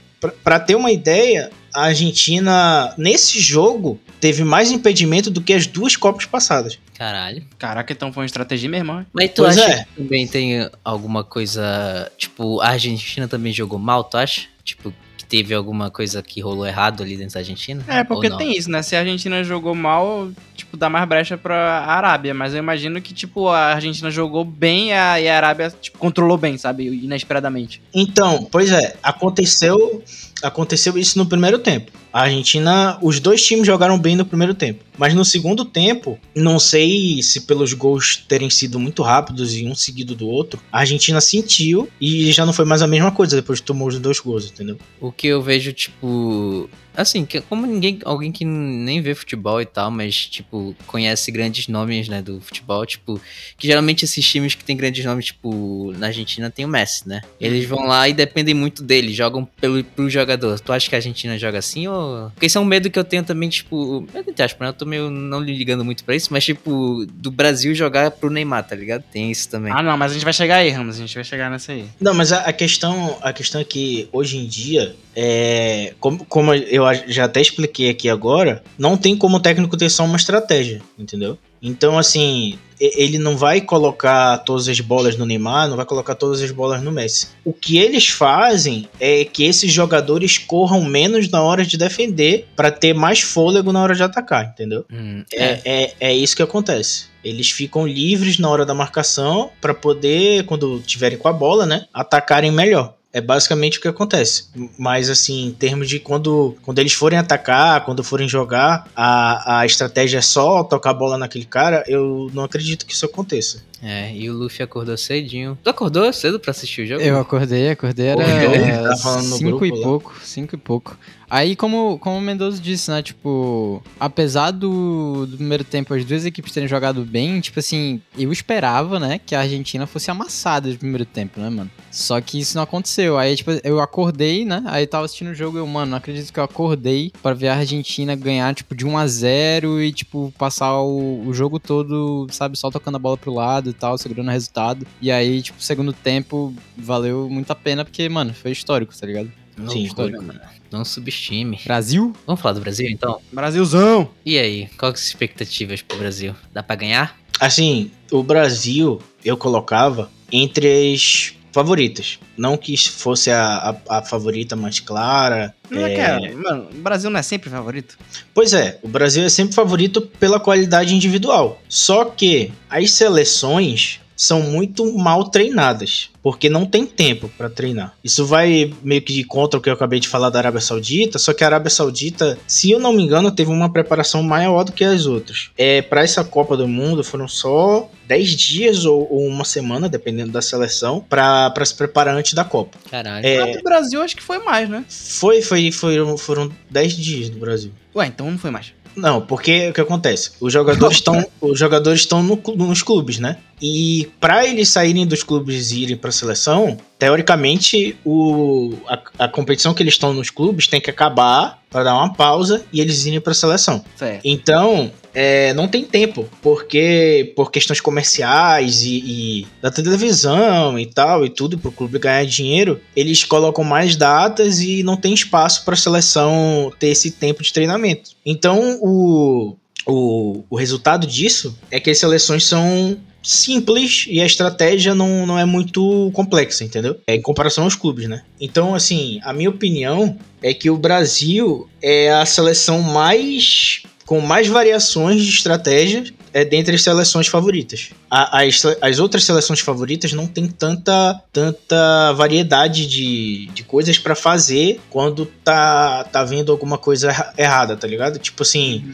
Para 0.43 0.59
ter 0.59 0.75
uma 0.75 0.91
ideia, 0.91 1.53
a 1.73 1.85
Argentina 1.85 2.93
nesse 2.99 3.39
jogo 3.39 4.01
teve 4.21 4.43
mais 4.43 4.73
impedimento 4.73 5.31
do 5.31 5.41
que 5.41 5.53
as 5.53 5.69
duas 5.69 5.95
Copas 5.95 6.27
passadas. 6.27 6.81
Caralho. 6.99 7.45
Caraca, 7.57 7.93
então 7.93 8.13
foi 8.13 8.23
uma 8.23 8.27
estratégia 8.27 8.69
mesmo. 8.69 9.07
Mas 9.13 9.31
tu 9.31 9.43
pois 9.43 9.57
acha 9.57 9.71
é. 9.71 9.85
que 9.85 10.03
também 10.03 10.27
tem 10.27 10.69
alguma 10.85 11.23
coisa, 11.23 12.11
tipo, 12.19 12.61
a 12.61 12.71
Argentina 12.71 13.29
também 13.29 13.53
jogou 13.53 13.79
mal, 13.79 14.03
tu 14.03 14.17
acha? 14.17 14.49
Tipo, 14.65 14.93
teve 15.35 15.53
alguma 15.53 15.91
coisa 15.91 16.23
que 16.23 16.41
rolou 16.41 16.65
errado 16.65 17.03
ali 17.03 17.17
dentro 17.17 17.35
da 17.35 17.41
Argentina? 17.41 17.85
É, 17.89 18.05
porque 18.05 18.31
tem 18.31 18.57
isso, 18.57 18.71
né? 18.71 18.83
Se 18.83 18.95
a 18.95 19.01
Argentina 19.01 19.43
jogou 19.43 19.75
mal, 19.75 20.31
tipo, 20.55 20.77
dá 20.77 20.89
mais 20.89 21.09
brecha 21.09 21.37
pra 21.37 21.81
Arábia. 21.81 22.33
Mas 22.33 22.55
eu 22.55 22.61
imagino 22.61 23.03
que, 23.03 23.13
tipo, 23.13 23.49
a 23.49 23.75
Argentina 23.75 24.13
jogou 24.13 24.45
bem 24.45 24.91
e 24.91 24.93
a, 24.93 25.21
e 25.21 25.29
a 25.29 25.37
Arábia, 25.37 25.75
tipo, 25.81 25.99
controlou 25.99 26.39
bem, 26.39 26.57
sabe? 26.57 26.87
Inesperadamente. 26.87 27.83
Então, 27.93 28.45
pois 28.49 28.71
é, 28.71 28.95
aconteceu, 29.03 30.05
aconteceu 30.41 30.97
isso 30.97 31.19
no 31.19 31.27
primeiro 31.27 31.59
tempo. 31.59 31.91
A 32.15 32.23
Argentina, 32.23 32.97
os 33.03 33.19
dois 33.19 33.45
times 33.45 33.67
jogaram 33.67 33.99
bem 33.99 34.15
no 34.15 34.25
primeiro 34.25 34.55
tempo, 34.55 34.85
mas 34.97 35.13
no 35.15 35.25
segundo 35.25 35.65
tempo, 35.65 36.17
não 36.33 36.61
sei 36.61 37.21
se 37.21 37.41
pelos 37.41 37.73
gols 37.73 38.25
terem 38.29 38.49
sido 38.49 38.79
muito 38.79 39.03
rápidos 39.03 39.53
e 39.57 39.67
um 39.67 39.75
seguido 39.75 40.15
do 40.15 40.29
outro, 40.29 40.61
a 40.71 40.79
Argentina 40.79 41.21
sentiu 41.21 41.89
e 42.01 42.31
já 42.31 42.47
não 42.47 42.53
foi 42.53 42.65
mais 42.65 42.83
a 42.83 42.87
mesma 42.87 43.11
coisa 43.11 43.35
depois 43.35 43.59
que 43.59 43.67
tomou 43.67 43.89
os 43.89 43.99
dois 43.99 44.21
gols, 44.21 44.49
entendeu? 44.49 44.79
O 45.01 45.11
que 45.11 45.27
eu 45.27 45.43
vejo, 45.43 45.73
tipo. 45.73 46.71
Assim, 46.97 47.25
que 47.25 47.41
como 47.41 47.67
ninguém. 47.67 47.99
Alguém 48.05 48.31
que 48.31 48.45
nem 48.45 49.01
vê 49.01 49.15
futebol 49.15 49.61
e 49.61 49.67
tal, 49.67 49.91
mas, 49.91 50.15
tipo, 50.27 50.75
conhece 50.87 51.31
grandes 51.31 51.69
nomes, 51.69 52.09
né, 52.09 52.23
do 52.23 52.41
futebol, 52.41 52.85
tipo. 52.87 53.21
Que 53.59 53.67
geralmente 53.67 54.05
esses 54.05 54.25
times 54.25 54.55
que 54.55 54.65
tem 54.65 54.77
grandes 54.77 55.05
nomes, 55.05 55.27
tipo, 55.27 55.93
na 55.99 56.09
Argentina 56.09 56.51
tem 56.51 56.65
o 56.65 56.69
Messi, 56.69 57.09
né? 57.09 57.21
Eles 57.41 57.67
vão 57.67 57.87
lá 57.87 58.09
e 58.09 58.13
dependem 58.13 58.55
muito 58.55 58.83
dele, 58.83 59.13
jogam 59.13 59.45
pelo, 59.45 59.83
pro 59.83 60.09
jogador. 60.09 60.59
Tu 60.61 60.73
acha 60.73 60.89
que 60.89 60.95
a 60.95 60.99
Argentina 60.99 61.39
joga 61.39 61.59
assim 61.59 61.89
ou. 61.89 62.31
Porque 62.31 62.47
esse 62.47 62.57
é 62.57 62.61
um 62.61 62.65
medo 62.65 62.91
que 62.91 62.99
eu 62.99 63.05
tenho 63.05 63.25
também, 63.25 63.49
tipo. 63.49 64.07
Medo 64.13 64.31
entre 64.31 64.45
aspas, 64.45 64.61
né? 64.61 64.69
Eu 64.69 64.75
tô 64.75 64.87
meio 64.87 65.11
não 65.11 65.41
ligando 65.41 65.85
muito 65.85 66.05
pra 66.05 66.15
isso, 66.15 66.29
mas, 66.33 66.45
tipo, 66.45 67.07
do 67.13 67.31
Brasil 67.31 67.75
jogar 67.75 68.11
pro 68.13 68.31
Neymar, 68.31 68.67
tá 68.67 68.77
ligado? 68.77 69.03
Tem 69.13 69.31
isso 69.31 69.49
também. 69.49 69.73
Ah, 69.73 69.83
não, 69.83 69.97
mas 69.97 70.13
a 70.13 70.15
gente 70.15 70.25
vai 70.25 70.33
chegar 70.33 70.57
aí, 70.57 70.71
Ramos. 70.71 70.97
A 70.97 71.01
gente 71.01 71.15
vai 71.15 71.25
chegar 71.25 71.51
nessa 71.51 71.73
aí. 71.73 71.87
Não, 72.01 72.15
mas 72.15 72.33
a, 72.33 72.41
a 72.41 72.53
questão, 72.53 73.19
a 73.21 73.33
questão 73.33 73.61
é 73.61 73.65
que 73.65 74.09
hoje 74.13 74.39
em 74.39 74.47
dia, 74.47 74.95
é, 75.17 75.95
como, 76.01 76.25
como 76.27 76.55
eu 76.55 76.85
já 77.07 77.25
até 77.25 77.41
expliquei 77.41 77.91
aqui 77.91 78.09
agora, 78.09 78.63
não 78.79 78.97
tem 78.97 79.17
como 79.17 79.37
o 79.37 79.41
técnico 79.41 79.77
ter 79.77 79.91
só 79.91 80.05
uma 80.05 80.17
estratégia, 80.17 80.83
entendeu? 80.99 81.39
Então, 81.63 81.99
assim, 81.99 82.59
ele 82.79 83.19
não 83.19 83.39
vai 83.39 83.59
colocar 83.61 84.37
todas 84.39 84.69
as 84.69 84.81
bolas 84.81 85.17
no 85.17 85.25
Neymar, 85.25 85.67
não 85.67 85.77
vai 85.77 85.87
colocar 85.87 86.15
todas 86.15 86.43
as 86.43 86.51
bolas 86.51 86.83
no 86.83 86.93
Messi. 86.93 87.29
O 87.43 87.55
que 87.55 87.79
eles 87.79 88.09
fazem 88.09 88.87
é 89.01 89.25
que 89.25 89.45
esses 89.45 89.73
jogadores 89.73 90.37
corram 90.37 90.85
menos 90.85 91.31
na 91.31 91.43
hora 91.43 91.65
de 91.65 91.79
defender 91.79 92.47
para 92.55 92.71
ter 92.71 92.93
mais 92.93 93.23
fôlego 93.23 93.73
na 93.73 93.83
hora 93.83 93.95
de 93.95 94.03
atacar, 94.03 94.45
entendeu? 94.53 94.85
Hum, 94.93 95.25
É, 95.33 95.61
é, 95.65 95.95
é 96.01 96.15
isso 96.15 96.37
que 96.37 96.43
acontece. 96.43 97.07
Eles 97.25 97.51
ficam 97.51 97.87
livres 97.87 98.39
na 98.39 98.51
hora 98.51 98.67
da 98.67 98.75
marcação 98.75 99.51
para 99.59 99.73
poder, 99.73 100.45
quando 100.45 100.81
tiverem 100.81 101.17
com 101.17 101.29
a 101.29 101.33
bola, 101.33 101.65
né, 101.65 101.87
atacarem 101.95 102.51
melhor. 102.51 102.95
É 103.15 103.21
basicamente 103.21 103.79
o 103.79 103.81
que 103.81 103.87
acontece. 103.87 104.47
Mas, 104.77 105.09
assim, 105.09 105.47
em 105.47 105.53
termos 105.53 105.89
de 105.89 106.01
quando, 106.01 106.57
quando 106.63 106.81
eles 106.81 106.93
forem 106.93 107.17
atacar, 107.17 107.85
quando 107.85 108.03
forem 108.03 108.29
jogar, 108.29 108.89
a, 108.95 109.61
a 109.61 109.67
estratégia 109.67 110.19
é 110.19 110.21
só 110.21 110.65
tocar 110.65 110.91
a 110.91 110.95
bola 110.95 111.17
naquele 111.17 111.45
cara, 111.45 111.85
eu 111.87 112.29
não 112.35 112.43
acredito 112.43 112.85
que 112.85 112.93
isso 112.93 113.07
aconteça. 113.07 113.63
É, 113.85 114.11
e 114.17 114.31
o 114.31 114.33
Luffy 114.33 114.63
acordou 114.63 114.97
cedinho. 114.97 115.59
Tu 115.63 115.69
acordou 115.69 116.11
cedo 116.11 116.41
pra 116.41 116.53
assistir 116.53 116.83
o 116.83 116.87
jogo? 116.87 117.03
Eu 117.03 117.21
acordei, 117.21 117.69
acordei, 117.69 118.07
era 118.07 118.97
cinco 118.97 119.67
e 119.67 119.71
lá. 119.71 119.83
pouco, 119.83 120.15
cinco 120.23 120.55
e 120.55 120.59
pouco. 120.59 120.97
Aí, 121.29 121.57
como, 121.57 121.99
como 121.99 122.17
o 122.17 122.21
Mendoza 122.21 122.61
disse, 122.61 122.91
né, 122.91 123.03
tipo, 123.03 123.83
apesar 123.99 124.53
do, 124.53 125.27
do 125.27 125.37
primeiro 125.37 125.65
tempo 125.65 125.93
as 125.93 126.05
duas 126.05 126.25
equipes 126.25 126.53
terem 126.53 126.69
jogado 126.69 127.05
bem, 127.05 127.41
tipo 127.41 127.59
assim, 127.59 128.01
eu 128.17 128.33
esperava, 128.33 129.01
né, 129.01 129.19
que 129.19 129.35
a 129.35 129.41
Argentina 129.41 129.87
fosse 129.87 130.11
amassada 130.11 130.69
no 130.69 130.79
primeiro 130.79 131.05
tempo, 131.05 131.41
né, 131.41 131.51
mano? 131.51 131.71
Só 131.91 132.21
que 132.21 132.39
isso 132.39 132.57
não 132.57 132.63
aconteceu. 132.63 133.19
Aí, 133.19 133.35
tipo, 133.35 133.51
eu 133.65 133.81
acordei, 133.81 134.45
né, 134.45 134.63
aí 134.67 134.87
tava 134.87 135.07
assistindo 135.07 135.31
o 135.31 135.35
jogo 135.35 135.59
e 135.59 135.61
eu, 135.61 135.67
mano, 135.67 135.91
não 135.91 135.99
acredito 135.99 136.33
que 136.33 136.39
eu 136.39 136.45
acordei 136.45 137.11
pra 137.23 137.35
ver 137.35 137.49
a 137.49 137.57
Argentina 137.57 138.15
ganhar, 138.15 138.55
tipo, 138.55 138.75
de 138.75 138.87
1 138.87 138.97
a 138.97 139.07
0 139.07 139.83
e, 139.83 139.93
tipo, 139.93 140.33
passar 140.39 140.81
o, 140.83 141.27
o 141.27 141.35
jogo 141.35 141.59
todo, 141.59 142.29
sabe, 142.31 142.57
só 142.57 142.71
tocando 142.71 142.95
a 142.95 143.01
bola 143.01 143.17
pro 143.17 143.35
lado 143.35 143.74
tal, 143.75 143.99
segurando 143.99 144.29
o 144.29 144.31
resultado. 144.31 144.87
E 145.01 145.11
aí, 145.11 145.43
tipo, 145.43 145.63
segundo 145.63 145.93
tempo, 145.93 146.55
valeu 146.77 147.29
muito 147.29 147.51
a 147.51 147.55
pena, 147.55 147.85
porque, 147.85 148.09
mano, 148.09 148.33
foi 148.33 148.53
histórico, 148.53 148.97
tá 148.97 149.07
ligado? 149.07 149.31
Não, 149.57 149.69
Sim, 149.69 149.83
histórico, 149.85 150.23
mano. 150.23 150.41
Não 150.71 150.85
subestime. 150.85 151.61
Brasil? 151.65 152.13
Vamos 152.27 152.41
falar 152.41 152.55
do 152.55 152.61
Brasil, 152.61 152.89
então? 152.89 153.21
Brasilzão! 153.33 154.11
E 154.27 154.39
aí, 154.39 154.69
quais 154.79 154.95
as 154.95 155.05
expectativas 155.05 155.83
pro 155.83 155.99
Brasil? 155.99 156.35
Dá 156.53 156.63
pra 156.63 156.75
ganhar? 156.75 157.17
Assim, 157.39 157.91
o 158.11 158.23
Brasil 158.23 159.01
eu 159.25 159.37
colocava 159.37 160.11
entre 160.33 160.93
as 160.95 161.35
favoritas. 161.55 162.19
Não 162.37 162.57
que 162.57 162.77
fosse 162.77 163.31
a, 163.31 163.79
a, 163.89 163.99
a 163.99 164.03
favorita 164.03 164.57
mais 164.57 164.81
clara. 164.81 165.55
Não 165.71 165.87
é, 165.87 165.95
é, 165.95 165.97
cara, 165.97 166.37
mano, 166.37 166.69
o 166.71 166.83
Brasil 166.83 167.09
não 167.09 167.21
é 167.21 167.23
sempre 167.23 167.49
favorito? 167.49 167.97
Pois 168.35 168.53
é, 168.53 168.79
o 168.83 168.89
Brasil 168.89 169.23
é 169.23 169.29
sempre 169.29 169.55
favorito 169.55 170.03
pela 170.03 170.41
qualidade 170.41 170.95
individual. 170.95 171.63
Só 171.69 172.07
que 172.07 172.53
as 172.69 172.91
seleções 172.91 174.01
são 174.17 174.43
muito 174.43 174.97
mal 174.97 175.25
treinadas, 175.31 176.11
porque 176.23 176.49
não 176.49 176.67
tem 176.67 176.87
tempo 176.87 177.31
pra 177.37 177.49
treinar. 177.49 177.95
Isso 178.03 178.25
vai 178.27 178.73
meio 178.83 179.03
que 179.03 179.13
de 179.13 179.25
contra 179.25 179.59
o 179.59 179.63
que 179.63 179.69
eu 179.69 179.75
acabei 179.75 180.01
de 180.01 180.09
falar 180.09 180.31
da 180.31 180.39
Arábia 180.39 180.61
Saudita, 180.61 181.19
só 181.19 181.33
que 181.33 181.43
a 181.43 181.47
Arábia 181.47 181.71
Saudita, 181.71 182.39
se 182.47 182.71
eu 182.71 182.79
não 182.79 182.93
me 182.93 183.03
engano, 183.03 183.31
teve 183.31 183.51
uma 183.51 183.73
preparação 183.73 184.23
maior 184.23 184.65
do 184.65 184.73
que 184.73 184.85
as 184.85 185.07
outras. 185.07 185.51
É, 185.57 185.83
para 185.83 186.03
essa 186.03 186.25
Copa 186.25 186.57
do 186.57 186.69
Mundo 186.69 187.03
foram 187.03 187.29
só 187.29 187.91
10 188.07 188.31
dias 188.31 188.85
ou, 188.85 189.07
ou 189.11 189.27
uma 189.27 189.45
semana, 189.45 189.89
dependendo 189.89 190.33
da 190.33 190.43
seleção, 190.43 191.05
pra 191.09 191.51
pra 191.51 191.65
se 191.65 191.75
preparar 191.75 192.15
antes 192.15 192.35
da 192.35 192.45
Copa. 192.45 192.79
Caralho. 192.91 193.27
É, 193.27 193.57
do 193.57 193.63
Brasil 193.63 194.03
acho 194.03 194.17
que 194.17 194.23
foi 194.23 194.39
mais, 194.39 194.69
né? 194.69 194.85
foi, 194.89 195.43
foi, 195.43 195.71
foram, 195.71 196.17
foram 196.17 196.53
10 196.71 196.97
dias 196.97 197.31
do 197.31 197.39
Brasil. 197.39 197.73
Ué, 197.95 198.07
então 198.07 198.31
não 198.31 198.39
foi 198.39 198.51
mais. 198.51 198.73
Não, 198.97 199.21
porque 199.21 199.69
o 199.69 199.73
que 199.73 199.81
acontece? 199.81 200.33
Os 200.41 200.53
jogadores 200.53 200.97
estão 200.97 201.25
os 201.41 201.59
jogadores 201.59 202.01
estão 202.01 202.23
no 202.23 202.41
nos 202.57 202.83
clubes, 202.83 203.19
né? 203.19 203.39
E 203.61 204.11
para 204.21 204.47
eles 204.47 204.69
saírem 204.69 205.07
dos 205.07 205.23
clubes 205.23 205.71
e 205.71 205.83
irem 205.83 205.97
para 205.97 206.11
a 206.11 206.13
seleção, 206.13 206.77
teoricamente 206.99 207.97
o, 208.05 208.75
a, 208.87 209.25
a 209.25 209.29
competição 209.29 209.73
que 209.73 209.83
eles 209.83 209.95
estão 209.95 210.13
nos 210.13 210.31
clubes 210.31 210.67
tem 210.67 210.81
que 210.81 210.91
acabar 210.91 211.63
para 211.71 211.85
dar 211.85 211.95
uma 211.95 212.13
pausa 212.13 212.65
e 212.73 212.81
eles 212.81 213.05
irem 213.07 213.21
para 213.21 213.33
a 213.33 213.35
seleção. 213.35 213.85
Certo. 213.97 214.21
Então, 214.25 214.93
é, 215.15 215.55
não 215.55 215.69
tem 215.69 215.85
tempo, 215.85 216.29
porque 216.43 217.33
por 217.37 217.51
questões 217.51 217.81
comerciais 217.81 218.83
e, 218.83 218.97
e 219.05 219.47
da 219.63 219.71
televisão 219.71 220.79
e 220.79 220.87
tal, 220.87 221.25
e 221.25 221.31
tudo, 221.31 221.57
para 221.57 221.69
o 221.69 221.73
clube 221.73 221.99
ganhar 221.99 222.27
dinheiro, 222.27 222.81
eles 222.97 223.23
colocam 223.23 223.65
mais 223.65 223.97
datas 223.97 224.61
e 224.61 224.83
não 224.83 224.97
tem 224.97 225.15
espaço 225.15 225.65
para 225.65 225.75
a 225.75 225.77
seleção 225.77 226.73
ter 226.79 226.89
esse 226.89 227.13
tempo 227.13 227.43
de 227.43 227.53
treinamento. 227.53 228.11
Então, 228.27 228.79
o, 228.83 229.57
o, 229.87 230.45
o 230.51 230.57
resultado 230.57 231.07
disso 231.07 231.57
é 231.71 231.79
que 231.79 231.91
as 231.91 231.99
seleções 231.99 232.45
são 232.45 232.99
simples 233.23 234.07
e 234.09 234.21
a 234.21 234.27
estratégia 234.27 234.95
não, 234.95 235.27
não 235.27 235.39
é 235.39 235.47
muito 235.47 236.11
complexa, 236.13 236.63
entendeu? 236.63 236.99
É 237.07 237.15
em 237.15 237.23
comparação 237.23 237.65
aos 237.65 237.75
clubes, 237.75 238.07
né? 238.07 238.23
Então, 238.39 238.75
assim, 238.75 239.19
a 239.23 239.33
minha 239.33 239.49
opinião 239.49 240.19
é 240.43 240.53
que 240.53 240.69
o 240.69 240.77
Brasil 240.77 241.69
é 241.81 242.13
a 242.13 242.27
seleção 242.27 242.83
mais 242.83 243.83
com 244.07 244.21
mais 244.21 244.49
variações 244.49 245.23
de 245.23 245.31
estratégia 245.31 246.05
é, 246.33 246.45
dentre 246.45 246.75
as 246.75 246.83
seleções 246.83 247.27
favoritas. 247.27 247.91
A- 248.11 248.43
as, 248.43 248.63
as 248.81 248.99
outras 248.99 249.25
seleções 249.25 249.61
favoritas 249.61 250.13
não 250.13 250.27
tem 250.27 250.47
tanta, 250.47 251.21
tanta 251.33 252.13
variedade 252.13 252.87
de, 252.87 253.47
de 253.55 253.63
coisas 253.65 253.99
pra 253.99 254.15
fazer 254.15 254.81
quando 254.91 255.25
tá, 255.43 256.05
tá 256.05 256.23
vendo 256.25 256.53
alguma 256.53 256.77
coisa 256.77 257.09
erra- 257.09 257.33
errada, 257.39 257.77
tá 257.77 257.87
ligado? 257.87 258.19
Tipo 258.19 258.43
assim, 258.43 258.85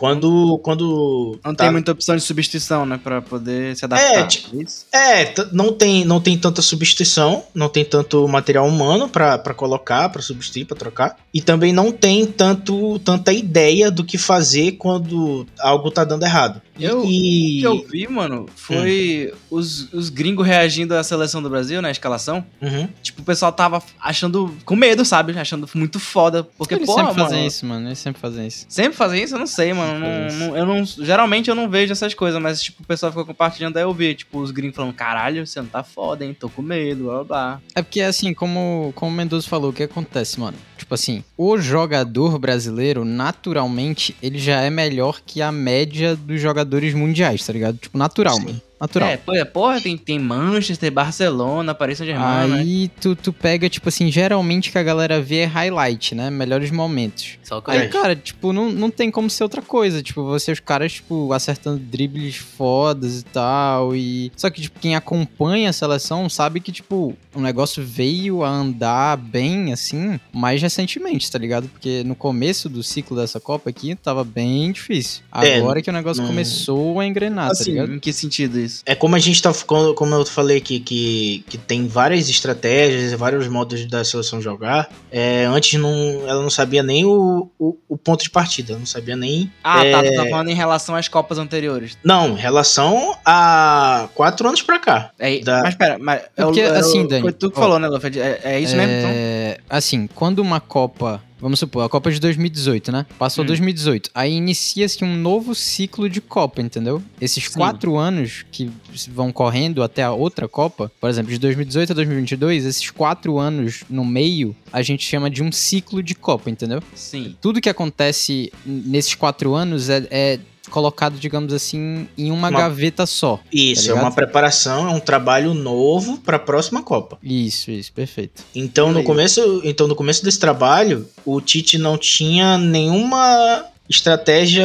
quando. 0.00 0.58
quando 0.64 1.38
Não 1.44 1.54
tá- 1.54 1.64
tem 1.64 1.72
muita 1.72 1.92
opção 1.92 2.16
de 2.16 2.22
substituição, 2.22 2.86
né? 2.86 2.98
Pra 3.02 3.20
poder 3.20 3.76
se 3.76 3.84
adaptar. 3.84 4.20
É, 4.20 4.26
tipo- 4.26 4.62
Isso. 4.62 4.86
É, 4.90 5.34
não 5.52 5.74
tem, 5.74 6.06
não 6.06 6.18
tem 6.18 6.38
tanta 6.38 6.62
substituição, 6.62 7.44
não 7.54 7.68
tem 7.68 7.84
tanto 7.84 8.26
material 8.26 8.66
humano 8.66 9.10
pra 9.10 9.36
pra 9.36 9.52
colocar, 9.52 10.08
pra 10.08 10.22
substituir, 10.22 10.64
pra 10.64 10.76
trocar. 10.76 11.16
E 11.34 11.42
também 11.42 11.70
não 11.72 11.92
tem 11.92 12.24
tanto, 12.24 12.98
tanta 13.00 13.30
ideia 13.32 13.90
do 13.90 14.02
que 14.02 14.16
fazer 14.16 14.72
quando 14.72 15.46
algo 15.58 15.90
tá 15.90 16.02
dando 16.02 16.24
errado. 16.24 16.62
Eu- 16.84 17.04
e... 17.04 17.58
O 17.58 17.60
que 17.60 17.66
eu 17.66 17.86
vi, 17.88 18.08
mano, 18.08 18.46
foi 18.56 19.32
os, 19.50 19.92
os 19.92 20.08
gringos 20.08 20.46
reagindo 20.46 20.94
à 20.94 21.02
seleção 21.02 21.42
do 21.42 21.50
Brasil, 21.50 21.80
na 21.82 21.90
escalação. 21.90 22.44
Uhum. 22.60 22.88
Tipo, 23.02 23.22
o 23.22 23.24
pessoal 23.24 23.52
tava 23.52 23.82
achando 24.00 24.54
com 24.64 24.76
medo, 24.76 25.04
sabe? 25.04 25.38
Achando 25.38 25.68
muito 25.74 25.98
foda. 26.00 26.42
Porque, 26.42 26.74
Eles 26.74 26.86
porra, 26.86 27.04
sempre 27.06 27.16
mano. 27.18 27.28
fazem 27.30 27.46
isso, 27.46 27.66
mano. 27.66 27.88
Eles 27.88 27.98
sempre 27.98 28.20
fazem 28.20 28.46
isso. 28.46 28.66
Sempre 28.68 28.96
fazem 28.96 29.22
isso? 29.22 29.34
Eu 29.34 29.38
não 29.38 29.46
sei, 29.46 29.72
mano. 29.72 29.98
Não, 30.00 30.36
não- 30.48 30.56
eu 30.56 30.66
não, 30.66 30.84
geralmente 30.84 31.48
eu 31.50 31.54
não 31.54 31.68
vejo 31.68 31.92
essas 31.92 32.14
coisas, 32.14 32.40
mas 32.40 32.62
tipo, 32.62 32.82
o 32.82 32.86
pessoal 32.86 33.12
ficou 33.12 33.24
compartilhando, 33.26 33.76
aí 33.76 33.82
eu 33.82 33.92
vi, 33.92 34.14
tipo, 34.14 34.38
os 34.40 34.50
gringos 34.50 34.76
falando, 34.76 34.94
caralho, 34.94 35.46
você 35.46 35.60
não 35.60 35.68
tá 35.68 35.82
foda, 35.82 36.24
hein? 36.24 36.34
Tô 36.38 36.48
com 36.48 36.62
medo, 36.62 37.04
blá 37.04 37.24
blá. 37.24 37.60
É 37.74 37.82
porque, 37.82 38.00
assim, 38.00 38.32
como, 38.34 38.92
como 38.94 39.10
o 39.10 39.14
Mendoza 39.14 39.48
falou, 39.48 39.70
o 39.70 39.72
que 39.72 39.82
acontece, 39.82 40.38
mano? 40.40 40.56
Tipo 40.90 40.96
assim, 40.96 41.22
o 41.38 41.56
jogador 41.56 42.36
brasileiro, 42.36 43.04
naturalmente, 43.04 44.16
ele 44.20 44.40
já 44.40 44.60
é 44.60 44.70
melhor 44.70 45.20
que 45.24 45.40
a 45.40 45.52
média 45.52 46.16
dos 46.16 46.40
jogadores 46.40 46.94
mundiais, 46.94 47.46
tá 47.46 47.52
ligado? 47.52 47.78
Tipo, 47.78 47.96
natural, 47.96 48.34
Sim. 48.34 48.46
mano. 48.46 48.62
Natural. 48.80 49.08
É, 49.10 49.20
é, 49.38 49.44
porra, 49.44 49.80
tem, 49.80 49.96
tem 49.96 50.18
Manchester, 50.18 50.90
Barcelona, 50.90 51.74
Paris 51.74 51.98
Saint-Germain, 51.98 52.48
né? 52.48 52.58
Aí 52.60 52.88
tu, 53.00 53.14
tu 53.14 53.32
pega, 53.32 53.68
tipo 53.68 53.88
assim, 53.88 54.10
geralmente 54.10 54.70
que 54.72 54.78
a 54.78 54.82
galera 54.82 55.20
vê 55.20 55.40
é 55.40 55.44
highlight, 55.44 56.14
né? 56.14 56.30
Melhores 56.30 56.70
momentos. 56.70 57.38
Só 57.42 57.58
o 57.58 57.62
que 57.62 57.70
Aí, 57.70 57.84
eu 57.86 57.90
cara, 57.90 58.16
tipo, 58.16 58.52
não, 58.52 58.70
não 58.70 58.90
tem 58.90 59.10
como 59.10 59.28
ser 59.28 59.42
outra 59.42 59.60
coisa. 59.60 60.02
Tipo, 60.02 60.24
você, 60.24 60.52
os 60.52 60.60
caras, 60.60 60.92
tipo, 60.94 61.32
acertando 61.32 61.78
dribles 61.78 62.36
fodas 62.36 63.20
e 63.20 63.24
tal. 63.24 63.94
E. 63.94 64.32
Só 64.36 64.48
que, 64.50 64.62
tipo, 64.62 64.78
quem 64.80 64.94
acompanha 64.94 65.70
a 65.70 65.72
seleção 65.72 66.28
sabe 66.28 66.60
que, 66.60 66.72
tipo, 66.72 67.14
o 67.34 67.40
negócio 67.40 67.84
veio 67.84 68.42
a 68.42 68.48
andar 68.48 69.16
bem, 69.16 69.72
assim, 69.72 70.18
mais 70.32 70.62
recentemente, 70.62 71.30
tá 71.30 71.38
ligado? 71.38 71.68
Porque 71.68 72.02
no 72.04 72.14
começo 72.14 72.68
do 72.68 72.82
ciclo 72.82 73.16
dessa 73.16 73.40
Copa 73.40 73.70
aqui 73.70 73.94
tava 73.94 74.24
bem 74.24 74.72
difícil. 74.72 75.22
É, 75.42 75.56
Agora 75.58 75.82
que 75.82 75.90
o 75.90 75.92
negócio 75.92 76.22
não- 76.22 76.28
começou 76.30 77.00
a 77.00 77.06
engrenar, 77.06 77.46
tá 77.46 77.52
assim, 77.52 77.72
ligado? 77.72 77.92
em 77.94 77.98
que 77.98 78.12
sentido 78.12 78.58
isso? 78.58 78.69
É 78.86 78.94
como 78.94 79.16
a 79.16 79.18
gente 79.18 79.40
tá. 79.42 79.52
Como 79.66 79.94
como 79.94 80.14
eu 80.14 80.24
falei 80.26 80.58
aqui, 80.58 80.80
que, 80.80 81.44
que 81.48 81.58
tem 81.58 81.86
várias 81.86 82.28
estratégias, 82.28 83.12
vários 83.12 83.46
modos 83.48 83.86
da 83.86 84.04
seleção 84.04 84.40
jogar. 84.40 84.88
É, 85.10 85.44
antes 85.44 85.78
não, 85.80 85.90
ela 86.28 86.42
não 86.42 86.50
sabia 86.50 86.82
nem 86.82 87.04
o, 87.04 87.50
o, 87.58 87.76
o 87.88 87.96
ponto 87.96 88.22
de 88.22 88.30
partida, 88.30 88.72
ela 88.72 88.78
não 88.78 88.86
sabia 88.86 89.16
nem. 89.16 89.50
Ah, 89.62 89.82
tá, 89.84 90.02
tu 90.02 90.08
É. 90.08 90.16
tá 90.16 90.26
falando 90.26 90.48
em 90.50 90.54
relação 90.54 90.94
às 90.96 91.08
Copas 91.08 91.38
anteriores. 91.38 91.96
Não, 92.04 92.30
em 92.30 92.36
relação 92.40 93.16
a 93.24 94.08
quatro 94.14 94.46
anos 94.48 94.62
pra 94.62 94.78
cá. 94.78 95.10
É, 95.18 95.38
Da- 95.40 95.62
Mas 95.62 95.74
pera, 95.74 95.98
mas 95.98 96.20
é 96.36 96.42
Porque, 96.44 96.60
o- 96.62 96.66
é 96.66 96.72
o- 96.72 96.76
assim, 96.76 97.06
Dani, 97.06 97.22
Foi 97.22 97.32
tu 97.32 97.50
que 97.50 97.58
ó, 97.58 97.62
falou, 97.62 97.78
né, 97.78 97.88
Luffy? 97.88 98.18
É, 98.18 98.40
é 98.44 98.60
isso 98.60 98.76
mesmo, 98.76 98.92
então? 98.92 99.10
É, 99.12 99.58
Assim, 99.68 100.06
quando 100.14 100.40
uma 100.40 100.60
Copa. 100.60 101.22
Vamos 101.40 101.58
supor, 101.58 101.84
a 101.84 101.88
Copa 101.88 102.10
de 102.10 102.20
2018, 102.20 102.92
né? 102.92 103.06
Passou 103.18 103.42
Hum. 103.42 103.46
2018. 103.46 104.10
Aí 104.14 104.32
inicia-se 104.34 105.02
um 105.04 105.16
novo 105.16 105.54
ciclo 105.54 106.08
de 106.08 106.20
Copa, 106.20 106.60
entendeu? 106.60 107.02
Esses 107.20 107.44
Sim. 107.44 107.54
quatro 107.54 107.96
anos 107.96 108.44
que 108.52 108.70
vão 109.08 109.32
correndo 109.32 109.82
até 109.82 110.02
a 110.02 110.12
outra 110.12 110.46
Copa, 110.46 110.90
por 111.00 111.08
exemplo, 111.08 111.32
de 111.32 111.38
2018 111.38 111.92
a 111.92 111.94
2022, 111.94 112.64
esses 112.66 112.90
quatro 112.90 113.38
anos 113.38 113.84
no 113.88 114.04
meio, 114.04 114.54
a 114.72 114.82
gente 114.82 115.04
chama 115.04 115.30
de 115.30 115.42
um 115.42 115.50
ciclo 115.50 116.02
de 116.02 116.14
Copa, 116.14 116.50
entendeu? 116.50 116.82
Sim. 116.94 117.36
Tudo 117.40 117.60
que 117.60 117.68
acontece 117.68 118.52
nesses 118.64 119.14
quatro 119.14 119.54
anos 119.54 119.88
é, 119.88 120.06
é 120.10 120.38
colocado, 120.70 121.18
digamos 121.18 121.52
assim, 121.52 122.08
em 122.16 122.30
uma, 122.30 122.48
Uma- 122.48 122.58
gaveta 122.60 123.04
só. 123.04 123.40
Isso, 123.52 123.92
Tá 123.92 123.98
é 123.98 124.00
uma 124.00 124.10
preparação, 124.12 124.88
é 124.88 124.92
um 124.94 125.00
trabalho 125.00 125.52
novo 125.52 126.18
pra 126.18 126.38
próxima 126.38 126.82
Copa. 126.82 127.18
Isso, 127.22 127.70
isso, 127.70 127.92
perfeito. 127.92 128.42
Então 128.54 128.92
no 128.92 129.02
começo, 129.04 129.60
então 129.64 129.86
no 129.86 129.94
começo 129.94 130.24
desse 130.24 130.38
trabalho, 130.38 131.06
o 131.24 131.40
Tite 131.40 131.76
não 131.76 131.98
tinha 131.98 132.56
nenhuma 132.56 133.64
estratégia 133.88 134.64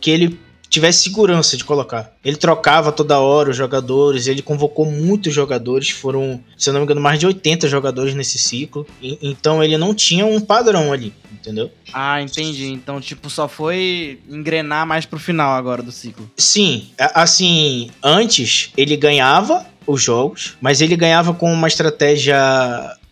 que 0.00 0.10
ele 0.10 0.40
tivesse 0.74 1.02
segurança 1.04 1.56
de 1.56 1.64
colocar. 1.64 2.12
Ele 2.24 2.36
trocava 2.36 2.92
toda 2.92 3.18
hora 3.18 3.50
os 3.50 3.56
jogadores, 3.56 4.26
ele 4.26 4.42
convocou 4.42 4.84
muitos 4.84 5.32
jogadores, 5.32 5.90
foram, 5.90 6.40
se 6.56 6.68
eu 6.68 6.72
não 6.74 6.80
me 6.80 6.84
engano, 6.84 7.00
mais 7.00 7.18
de 7.18 7.26
80 7.26 7.66
jogadores 7.68 8.14
nesse 8.14 8.38
ciclo. 8.38 8.86
E- 9.02 9.18
então 9.22 9.62
ele 9.64 9.78
não 9.78 9.94
tinha 9.94 10.26
um 10.26 10.40
padrão 10.40 10.92
ali, 10.92 11.12
entendeu? 11.32 11.70
Ah, 11.92 12.20
entendi. 12.20 12.66
Então, 12.66 13.00
tipo, 13.00 13.30
só 13.30 13.48
foi 13.48 14.18
engrenar 14.28 14.86
mais 14.86 15.06
pro 15.06 15.18
final 15.18 15.52
agora 15.54 15.82
do 15.82 15.92
ciclo. 15.92 16.30
Sim, 16.36 16.88
assim, 16.98 17.90
antes 18.02 18.70
ele 18.76 18.96
ganhava 18.96 19.64
os 19.86 20.02
jogos, 20.02 20.56
mas 20.60 20.80
ele 20.80 20.96
ganhava 20.96 21.34
com 21.34 21.52
uma 21.52 21.68
estratégia, 21.68 22.36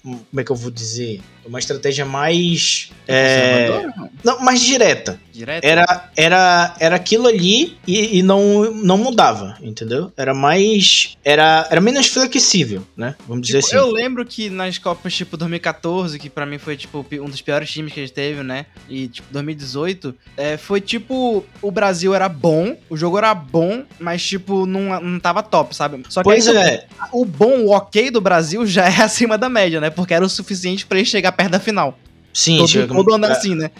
como 0.02 0.40
é 0.40 0.44
que 0.44 0.50
eu 0.50 0.56
vou 0.56 0.70
dizer? 0.70 1.20
Uma 1.44 1.58
estratégia 1.58 2.04
mais 2.04 2.90
é, 3.06 3.88
não, 4.22 4.40
mais 4.40 4.60
direta. 4.60 5.18
Direto? 5.32 5.64
Era, 5.64 6.10
era, 6.16 6.76
era 6.78 6.96
aquilo 6.96 7.26
ali 7.26 7.76
e, 7.86 8.18
e 8.18 8.22
não, 8.22 8.70
não 8.72 8.98
mudava, 8.98 9.56
entendeu? 9.60 10.12
Era 10.16 10.34
mais. 10.34 11.16
Era, 11.24 11.66
era 11.70 11.80
menos 11.80 12.06
flexível, 12.06 12.86
né? 12.96 13.14
Vamos 13.26 13.46
dizer 13.46 13.62
Tipo, 13.62 13.76
assim. 13.76 13.76
Eu 13.76 13.90
lembro 13.90 14.24
que 14.24 14.50
nas 14.50 14.78
Copas, 14.78 15.14
tipo, 15.14 15.36
2014, 15.36 16.18
que 16.18 16.30
pra 16.30 16.46
mim 16.46 16.58
foi, 16.58 16.76
tipo, 16.76 17.04
um 17.20 17.28
dos 17.28 17.40
piores 17.40 17.70
times 17.70 17.92
que 17.92 18.00
a 18.00 18.02
gente 18.02 18.14
teve, 18.14 18.42
né? 18.42 18.66
E, 18.88 19.08
tipo, 19.08 19.26
2018, 19.32 20.14
é, 20.36 20.56
foi, 20.56 20.80
tipo, 20.80 21.44
o 21.60 21.70
Brasil 21.70 22.14
era 22.14 22.28
bom, 22.28 22.76
o 22.88 22.96
jogo 22.96 23.18
era 23.18 23.34
bom, 23.34 23.84
mas, 23.98 24.22
tipo, 24.24 24.66
não, 24.66 25.00
não 25.00 25.18
tava 25.18 25.42
top, 25.42 25.74
sabe? 25.74 26.02
Só 26.08 26.20
que 26.20 26.24
Pois 26.24 26.46
aí, 26.46 26.56
é, 26.56 26.86
o 27.10 27.24
bom, 27.24 27.64
o 27.64 27.70
ok 27.70 28.10
do 28.10 28.20
Brasil 28.20 28.66
já 28.66 28.86
é 28.86 29.00
acima 29.02 29.36
da 29.38 29.48
média, 29.48 29.80
né? 29.80 29.90
Porque 29.90 30.14
era 30.14 30.24
o 30.24 30.28
suficiente 30.28 30.86
pra 30.86 30.98
ele 30.98 31.06
chegar 31.06 31.31
perto 31.32 31.50
da 31.52 31.60
final. 31.60 31.98
sim, 32.32 32.56
todo, 32.58 32.68
chega- 32.68 32.94
todo 32.94 33.14
ano 33.14 33.26
é 33.26 33.28
é, 33.28 33.32
assim, 33.32 33.54
né? 33.54 33.70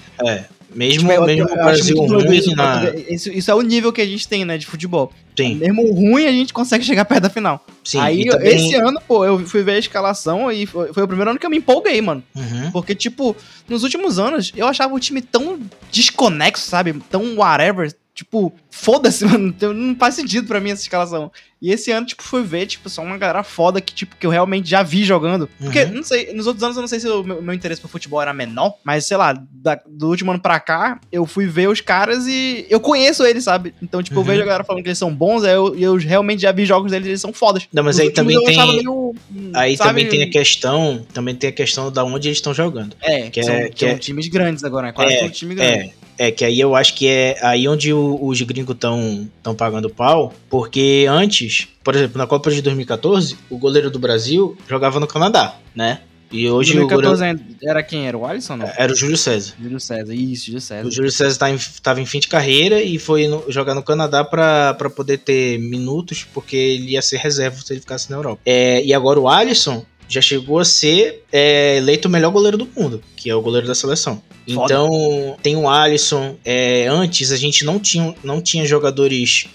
mesmo, 0.75 1.11
Tipo, 1.11 1.27
mesmo 1.27 1.45
o 1.45 1.55
Brasil 1.55 1.97
ruim 1.99 2.35
isso, 2.37 2.57
na. 2.57 2.81
porque 2.81 3.13
Isso, 3.15 3.31
isso 3.31 3.51
é 3.51 3.55
o 3.55 3.61
nível 3.61 3.93
que 3.93 4.01
a 4.01 4.07
gente 4.07 4.27
tem, 4.27 4.43
né, 4.45 4.57
de 4.57 4.65
futebol. 4.67 5.13
Sim, 5.37 5.55
Mesmo 5.57 5.91
ruim, 5.93 6.27
a 6.27 6.31
gente 6.31 6.53
consegue 6.53 6.85
chegar 6.85 7.05
perto 7.07 7.23
da 7.25 7.31
final. 7.31 7.65
sim. 7.85 7.99
Aí, 7.99 8.25
também- 8.27 8.55
esse 8.69 8.75
ano, 8.77 9.01
pô, 9.07 9.25
eu 9.25 9.39
fui 9.47 9.63
ver 9.63 9.73
a 9.73 9.79
escalação 9.79 10.51
e 10.53 10.65
foi, 10.67 10.93
foi 10.93 11.03
o 11.03 11.07
primeiro 11.09 11.31
ano 11.31 11.39
que 11.39 11.45
eu 11.47 11.51
me 11.51 11.57
empolguei, 11.59 12.01
mano. 12.03 12.23
Uhum. 12.35 12.71
Porque, 12.71 12.95
tipo, 12.95 13.35
nos 13.69 13.83
últimos 13.83 14.19
anos, 14.19 14.53
eu 14.57 14.67
achava 14.67 14.95
o 14.95 15.01
time 15.01 15.21
tão 15.23 15.59
desconexo, 15.91 16.67
sabe? 16.69 16.95
Tão 17.11 17.37
whatever. 17.37 17.95
Tipo, 18.15 18.53
foda-se, 18.71 19.25
mano. 19.27 19.55
Não- 19.75 19.97
faz 19.97 20.15
sentido 20.15 20.47
pra 20.47 20.61
mim 20.61 20.71
essa 20.71 20.83
escalação. 20.83 21.31
E 21.63 21.71
esse 21.71 21.93
ano, 21.93 22.05
tipo, 22.05 22.25
fui 22.25 22.43
ver, 22.43 22.67
tipo, 22.67 22.89
só 22.91 23.03
uma 23.03 23.17
galera 23.17 23.45
foda 23.45 23.81
que, 23.81 23.95
tipo, 23.95 24.17
que 24.17 24.27
eu 24.27 24.31
realmente 24.31 24.69
já 24.69 24.83
vi 24.83 25.05
jogando. 25.05 25.49
Porque, 25.61 25.85
Uhum. 25.85 25.93
não 25.95 26.03
sei, 26.03 26.33
nos 26.35 26.47
outros 26.49 26.63
anos 26.65 26.77
eu 26.77 26.81
não 26.81 26.89
sei 26.89 26.99
se 26.99 27.09
o 27.09 27.23
meu, 27.23 27.41
meu 27.41 27.55
interesse 27.55 27.81
por 27.81 27.87
futebol 27.89 28.21
era 28.21 28.35
menor, 28.35 28.75
mas, 28.83 29.07
sei 29.07 29.17
lá, 29.17 29.33
da- 29.49 29.81
do 29.89 30.09
último 30.09 30.33
ano 30.33 30.41
pra 30.41 30.59
cá, 30.59 31.01
eu 31.13 31.25
fui 31.25 31.47
ver 31.47 31.69
os 31.69 31.81
caras 31.81 32.27
e 32.27 32.67
eu 32.69 32.81
conheço 32.81 33.25
eles, 33.25 33.45
sabe? 33.45 33.73
Então, 33.81 34.03
tipo, 34.03 34.17
eu 34.17 34.23
Uhum. 34.23 34.27
vejo 34.27 34.43
a 34.43 34.45
galera 34.45 34.65
falando 34.65 34.83
que 34.83 34.89
eles 34.89 34.99
são 34.99 35.15
bons, 35.15 35.45
aí 35.45 35.55
eu, 35.55 35.75
eu 35.79 35.95
realmente 35.97 36.43
já 36.43 36.51
vi 36.51 36.67
jogos 36.67 36.91
deles 36.91 37.07
e 37.07 37.11
eles 37.11 37.21
são 37.21 37.33
fodas. 37.33 37.69
Não, 37.73 37.85
mas 37.85 37.97
Nos 37.97 38.07
aí 38.07 38.11
também 38.13 38.35
eu 38.35 38.43
tem- 38.43 38.57
meio, 38.57 39.15
Aí 39.55 39.77
sabe? 39.77 39.89
também 39.91 40.09
tem 40.09 40.23
a 40.25 40.31
questão. 40.31 41.07
Também 41.15 41.35
tem 41.37 41.49
a 41.49 41.53
questão 41.53 41.93
da 41.93 42.05
onde 42.05 42.27
eles 42.27 42.39
estão 42.39 42.53
jogando. 42.53 42.97
É, 43.01 43.31
que 43.31 43.41
são, 43.41 43.55
é- 43.55 43.69
que 43.69 43.87
são 43.87 43.89
é- 43.91 43.99
times 43.99 44.27
grandes 44.27 44.65
agora, 44.65 44.89
né? 44.89 44.93
Quase 44.93 45.15
É, 45.15 45.21
todo 45.21 45.31
time 45.31 45.55
grande. 45.55 45.79
É, 45.79 45.93
é 46.27 46.31
que 46.31 46.45
aí 46.45 46.61
eu 46.61 46.75
acho 46.77 46.95
que 46.95 47.07
é 47.09 47.37
aí 47.43 47.67
onde 47.67 47.93
o- 47.93 48.19
os 48.25 48.41
gringos 48.43 48.75
estão 48.75 49.29
tão 49.43 49.55
pagando 49.55 49.91
pau, 49.91 50.33
porque 50.49 51.07
antes, 51.09 51.69
por 51.83 51.95
exemplo, 51.95 52.19
na 52.19 52.27
Copa 52.27 52.51
de 52.51 52.63
2014, 52.63 53.37
o 53.51 53.59
goleiro 53.59 53.91
do 53.91 53.99
Brasil 53.99 54.57
jogava 54.69 55.01
no 55.01 55.07
Canadá, 55.07 55.57
né? 55.75 56.01
E 56.35 56.49
hoje 56.49 56.71
o 56.79 56.89
goleiro 56.89 57.03
2014 57.11 57.25
ainda 57.25 57.43
era 57.63 57.83
quem? 57.83 58.07
Era 58.09 58.17
o 58.17 58.25
Alisson 58.25 58.57
não? 58.57 58.71
era 58.79 58.91
o 58.91 58.97
Júlio 58.97 59.19
César. 59.19 59.53
Júlio 59.63 59.79
César, 59.79 60.15
isso, 60.15 60.47
Júlio 60.47 60.61
César. 60.63 60.89
O 60.89 60.91
Júlio 60.91 61.11
César 61.11 61.39
tá 61.39 61.51
em- 61.51 61.59
tava 61.83 62.01
em 62.01 62.07
fim 62.07 62.21
de 62.21 62.29
carreira 62.29 62.81
e 62.83 62.99
foi 62.99 63.29
no- 63.29 63.45
jogar 63.49 63.75
no 63.75 63.83
Canadá 63.83 64.25
pra 64.25 64.75
poder 64.97 65.19
ter 65.19 65.59
minutos, 65.59 66.27
porque 66.33 66.57
ele 66.57 66.93
ia 66.93 67.03
ser 67.03 67.19
reserva 67.19 67.59
se 67.63 67.71
ele 67.71 67.81
ficasse 67.81 68.11
na 68.11 68.17
Europa. 68.17 68.41
É, 68.47 68.83
e 68.83 68.95
agora 68.95 69.21
o 69.21 69.29
Alisson 69.29 69.85
já 70.13 70.21
chegou 70.21 70.59
a 70.59 70.65
ser 70.65 71.25
é, 71.33 71.79
eleito 71.79 72.07
o 72.07 72.11
melhor 72.11 72.31
goleiro 72.31 72.59
do 72.59 72.69
mundo, 72.77 73.03
que 73.17 73.31
é 73.31 73.35
o 73.35 73.41
goleiro 73.41 73.67
da 73.67 73.75
seleção. 73.75 74.23
Foda. 74.47 74.65
Então, 74.65 75.37
tem 75.43 75.57
o 75.57 75.67
Alisson. 75.67 76.37
é, 76.45 76.87
antes 76.87 77.33
a 77.33 77.37
gente 77.37 77.65
não 77.65 77.79
tinha, 77.79 78.15
não 78.23 78.43
tinha 78.43 78.67
jogadores 78.67 79.47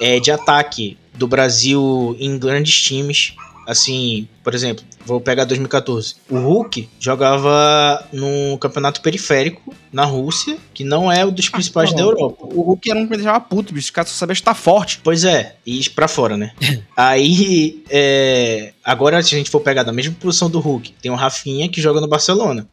é, 0.00 0.18
de 0.18 0.32
ataque 0.32 0.96
do 1.14 1.28
Brasil 1.28 2.16
em 2.18 2.36
grandes 2.36 2.82
times. 2.82 3.34
Assim, 3.70 4.26
por 4.42 4.52
exemplo, 4.52 4.84
vou 5.06 5.20
pegar 5.20 5.44
2014. 5.44 6.16
O 6.28 6.38
Hulk 6.38 6.88
jogava 6.98 8.04
num 8.12 8.56
campeonato 8.56 9.00
periférico 9.00 9.72
na 9.92 10.04
Rússia, 10.04 10.58
que 10.74 10.82
não 10.82 11.10
é 11.10 11.24
o 11.24 11.30
dos 11.30 11.48
principais 11.48 11.90
não. 11.90 11.98
da 11.98 12.02
Europa. 12.02 12.48
O 12.52 12.62
Hulk 12.62 12.90
era 12.90 12.98
um 12.98 13.06
que 13.06 13.16
deixava 13.16 13.38
puto, 13.38 13.72
bicho. 13.72 13.90
O 13.90 13.92
cara 13.92 14.08
só 14.08 14.14
sabia 14.14 14.32
estar 14.32 14.54
forte. 14.54 15.00
Pois 15.04 15.22
é, 15.22 15.54
e 15.64 15.88
pra 15.90 16.08
fora, 16.08 16.36
né? 16.36 16.52
Aí, 16.96 17.84
é, 17.88 18.72
agora 18.84 19.22
se 19.22 19.36
a 19.36 19.38
gente 19.38 19.50
for 19.50 19.60
pegar 19.60 19.84
da 19.84 19.92
mesma 19.92 20.16
posição 20.18 20.50
do 20.50 20.58
Hulk, 20.58 20.92
tem 21.00 21.12
o 21.12 21.14
Rafinha 21.14 21.68
que 21.68 21.80
joga 21.80 22.00
no 22.00 22.08
Barcelona. 22.08 22.66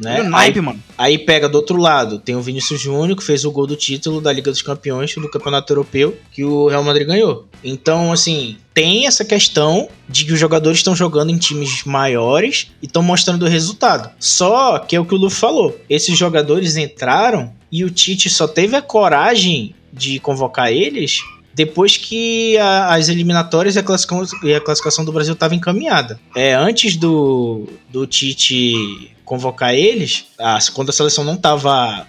Né? 0.00 0.20
O 0.20 0.24
Aí, 0.24 0.28
naipe, 0.28 0.60
mano. 0.60 0.82
aí 0.96 1.18
pega 1.18 1.48
do 1.48 1.56
outro 1.56 1.76
lado, 1.76 2.18
tem 2.18 2.34
o 2.34 2.40
Vinícius 2.40 2.80
Júnior 2.80 3.16
que 3.16 3.22
fez 3.22 3.44
o 3.44 3.50
gol 3.50 3.66
do 3.66 3.76
título 3.76 4.20
da 4.20 4.32
Liga 4.32 4.50
dos 4.50 4.62
Campeões 4.62 5.14
do 5.14 5.30
Campeonato 5.30 5.72
Europeu 5.72 6.16
que 6.32 6.44
o 6.44 6.68
Real 6.68 6.82
Madrid 6.82 7.06
ganhou. 7.06 7.46
Então, 7.62 8.12
assim, 8.12 8.56
tem 8.74 9.06
essa 9.06 9.24
questão 9.24 9.88
de 10.08 10.24
que 10.24 10.32
os 10.32 10.38
jogadores 10.40 10.78
estão 10.78 10.96
jogando 10.96 11.30
em 11.30 11.38
times 11.38 11.84
maiores 11.84 12.72
e 12.82 12.86
estão 12.86 13.02
mostrando 13.02 13.44
o 13.44 13.48
resultado. 13.48 14.10
Só 14.18 14.78
que 14.78 14.96
é 14.96 15.00
o 15.00 15.04
que 15.04 15.14
o 15.14 15.18
Lu 15.18 15.30
falou, 15.30 15.78
esses 15.88 16.16
jogadores 16.18 16.76
entraram 16.76 17.52
e 17.70 17.84
o 17.84 17.90
Tite 17.90 18.28
só 18.28 18.48
teve 18.48 18.74
a 18.76 18.82
coragem 18.82 19.74
de 19.92 20.18
convocar 20.18 20.72
eles 20.72 21.20
depois 21.54 21.96
que 21.96 22.56
a- 22.58 22.94
as 22.94 23.08
eliminatórias 23.08 23.76
e 23.76 23.78
a, 23.78 23.82
classificação, 23.82 24.38
e 24.42 24.54
a 24.54 24.60
classificação 24.60 25.04
do 25.04 25.12
Brasil 25.12 25.34
estavam 25.34 25.56
encaminhada. 25.56 26.18
É, 26.34 26.54
antes 26.54 26.96
do, 26.96 27.68
do 27.90 28.06
Tite 28.06 29.10
convocar 29.24 29.74
eles, 29.74 30.24
a- 30.38 30.58
quando 30.74 30.90
a 30.90 30.92
seleção 30.92 31.24
não 31.24 31.34
estava 31.34 32.06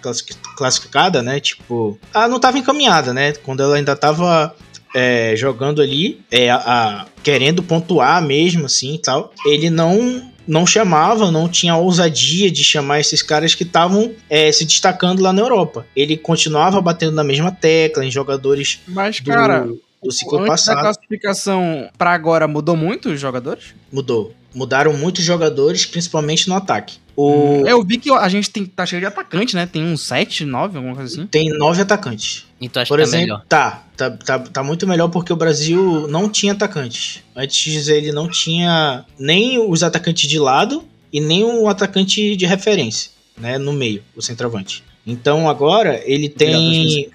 classificada, 0.56 1.22
né? 1.22 1.40
Tipo, 1.40 1.98
ela 2.12 2.28
não 2.28 2.36
estava 2.36 2.58
encaminhada, 2.58 3.12
né? 3.14 3.32
Quando 3.32 3.62
ela 3.62 3.76
ainda 3.76 3.92
estava 3.92 4.54
é, 4.96 5.34
jogando 5.36 5.82
ali, 5.82 6.20
é, 6.30 6.50
a- 6.50 7.06
querendo 7.22 7.62
pontuar 7.64 8.22
mesmo, 8.22 8.66
assim 8.66 8.96
tal, 9.02 9.32
ele 9.44 9.68
não 9.68 10.30
não 10.46 10.66
chamava, 10.66 11.30
não 11.30 11.48
tinha 11.48 11.76
ousadia 11.76 12.50
de 12.50 12.62
chamar 12.62 13.00
esses 13.00 13.22
caras 13.22 13.54
que 13.54 13.62
estavam 13.62 14.12
é, 14.28 14.50
se 14.52 14.64
destacando 14.64 15.22
lá 15.22 15.32
na 15.32 15.42
Europa. 15.42 15.86
Ele 15.94 16.16
continuava 16.16 16.80
batendo 16.80 17.12
na 17.12 17.24
mesma 17.24 17.50
tecla 17.50 18.04
em 18.04 18.10
jogadores 18.10 18.80
Mas, 18.86 19.20
do, 19.20 19.30
cara, 19.30 19.68
do 20.02 20.12
ciclo 20.12 20.38
Antes 20.38 20.50
passado. 20.50 20.80
classificação 20.80 21.88
pra 21.96 22.12
agora 22.12 22.46
mudou 22.46 22.76
muito 22.76 23.10
os 23.10 23.20
jogadores? 23.20 23.74
Mudou. 23.92 24.34
Mudaram 24.54 24.92
muitos 24.92 25.24
jogadores, 25.24 25.84
principalmente 25.84 26.48
no 26.48 26.54
ataque. 26.54 26.98
O... 27.16 27.62
Eu 27.66 27.82
vi 27.84 27.98
que 27.98 28.10
a 28.10 28.28
gente 28.28 28.50
tem, 28.50 28.66
tá 28.66 28.84
cheio 28.84 29.00
de 29.00 29.06
atacante, 29.06 29.54
né? 29.54 29.66
Tem 29.66 29.84
uns 29.84 30.02
7, 30.02 30.44
9, 30.44 30.76
alguma 30.78 30.96
coisa 30.96 31.12
assim. 31.12 31.26
Tem 31.26 31.48
nove 31.50 31.80
atacantes. 31.80 32.46
Então 32.60 32.82
acho 32.82 32.88
Por 32.88 32.98
que 32.98 33.04
tá 33.04 33.08
exemplo, 33.08 33.26
melhor. 33.26 33.44
tá, 33.48 33.84
tá, 33.96 34.10
tá, 34.10 34.38
tá 34.38 34.62
muito 34.62 34.86
melhor 34.86 35.08
porque 35.08 35.32
o 35.32 35.36
Brasil 35.36 36.08
não 36.08 36.28
tinha 36.28 36.52
atacantes. 36.52 37.22
Antes 37.36 37.88
ele 37.88 38.10
não 38.10 38.28
tinha 38.28 39.04
nem 39.18 39.58
os 39.58 39.82
atacantes 39.82 40.28
de 40.28 40.38
lado 40.38 40.84
e 41.12 41.20
nem 41.20 41.44
o 41.44 41.68
atacante 41.68 42.36
de 42.36 42.46
referência, 42.46 43.10
né, 43.38 43.58
no 43.58 43.72
meio, 43.72 44.02
o 44.16 44.22
centroavante. 44.22 44.82
Então 45.06 45.48
agora 45.48 46.02
ele 46.04 46.28
tem 46.28 47.08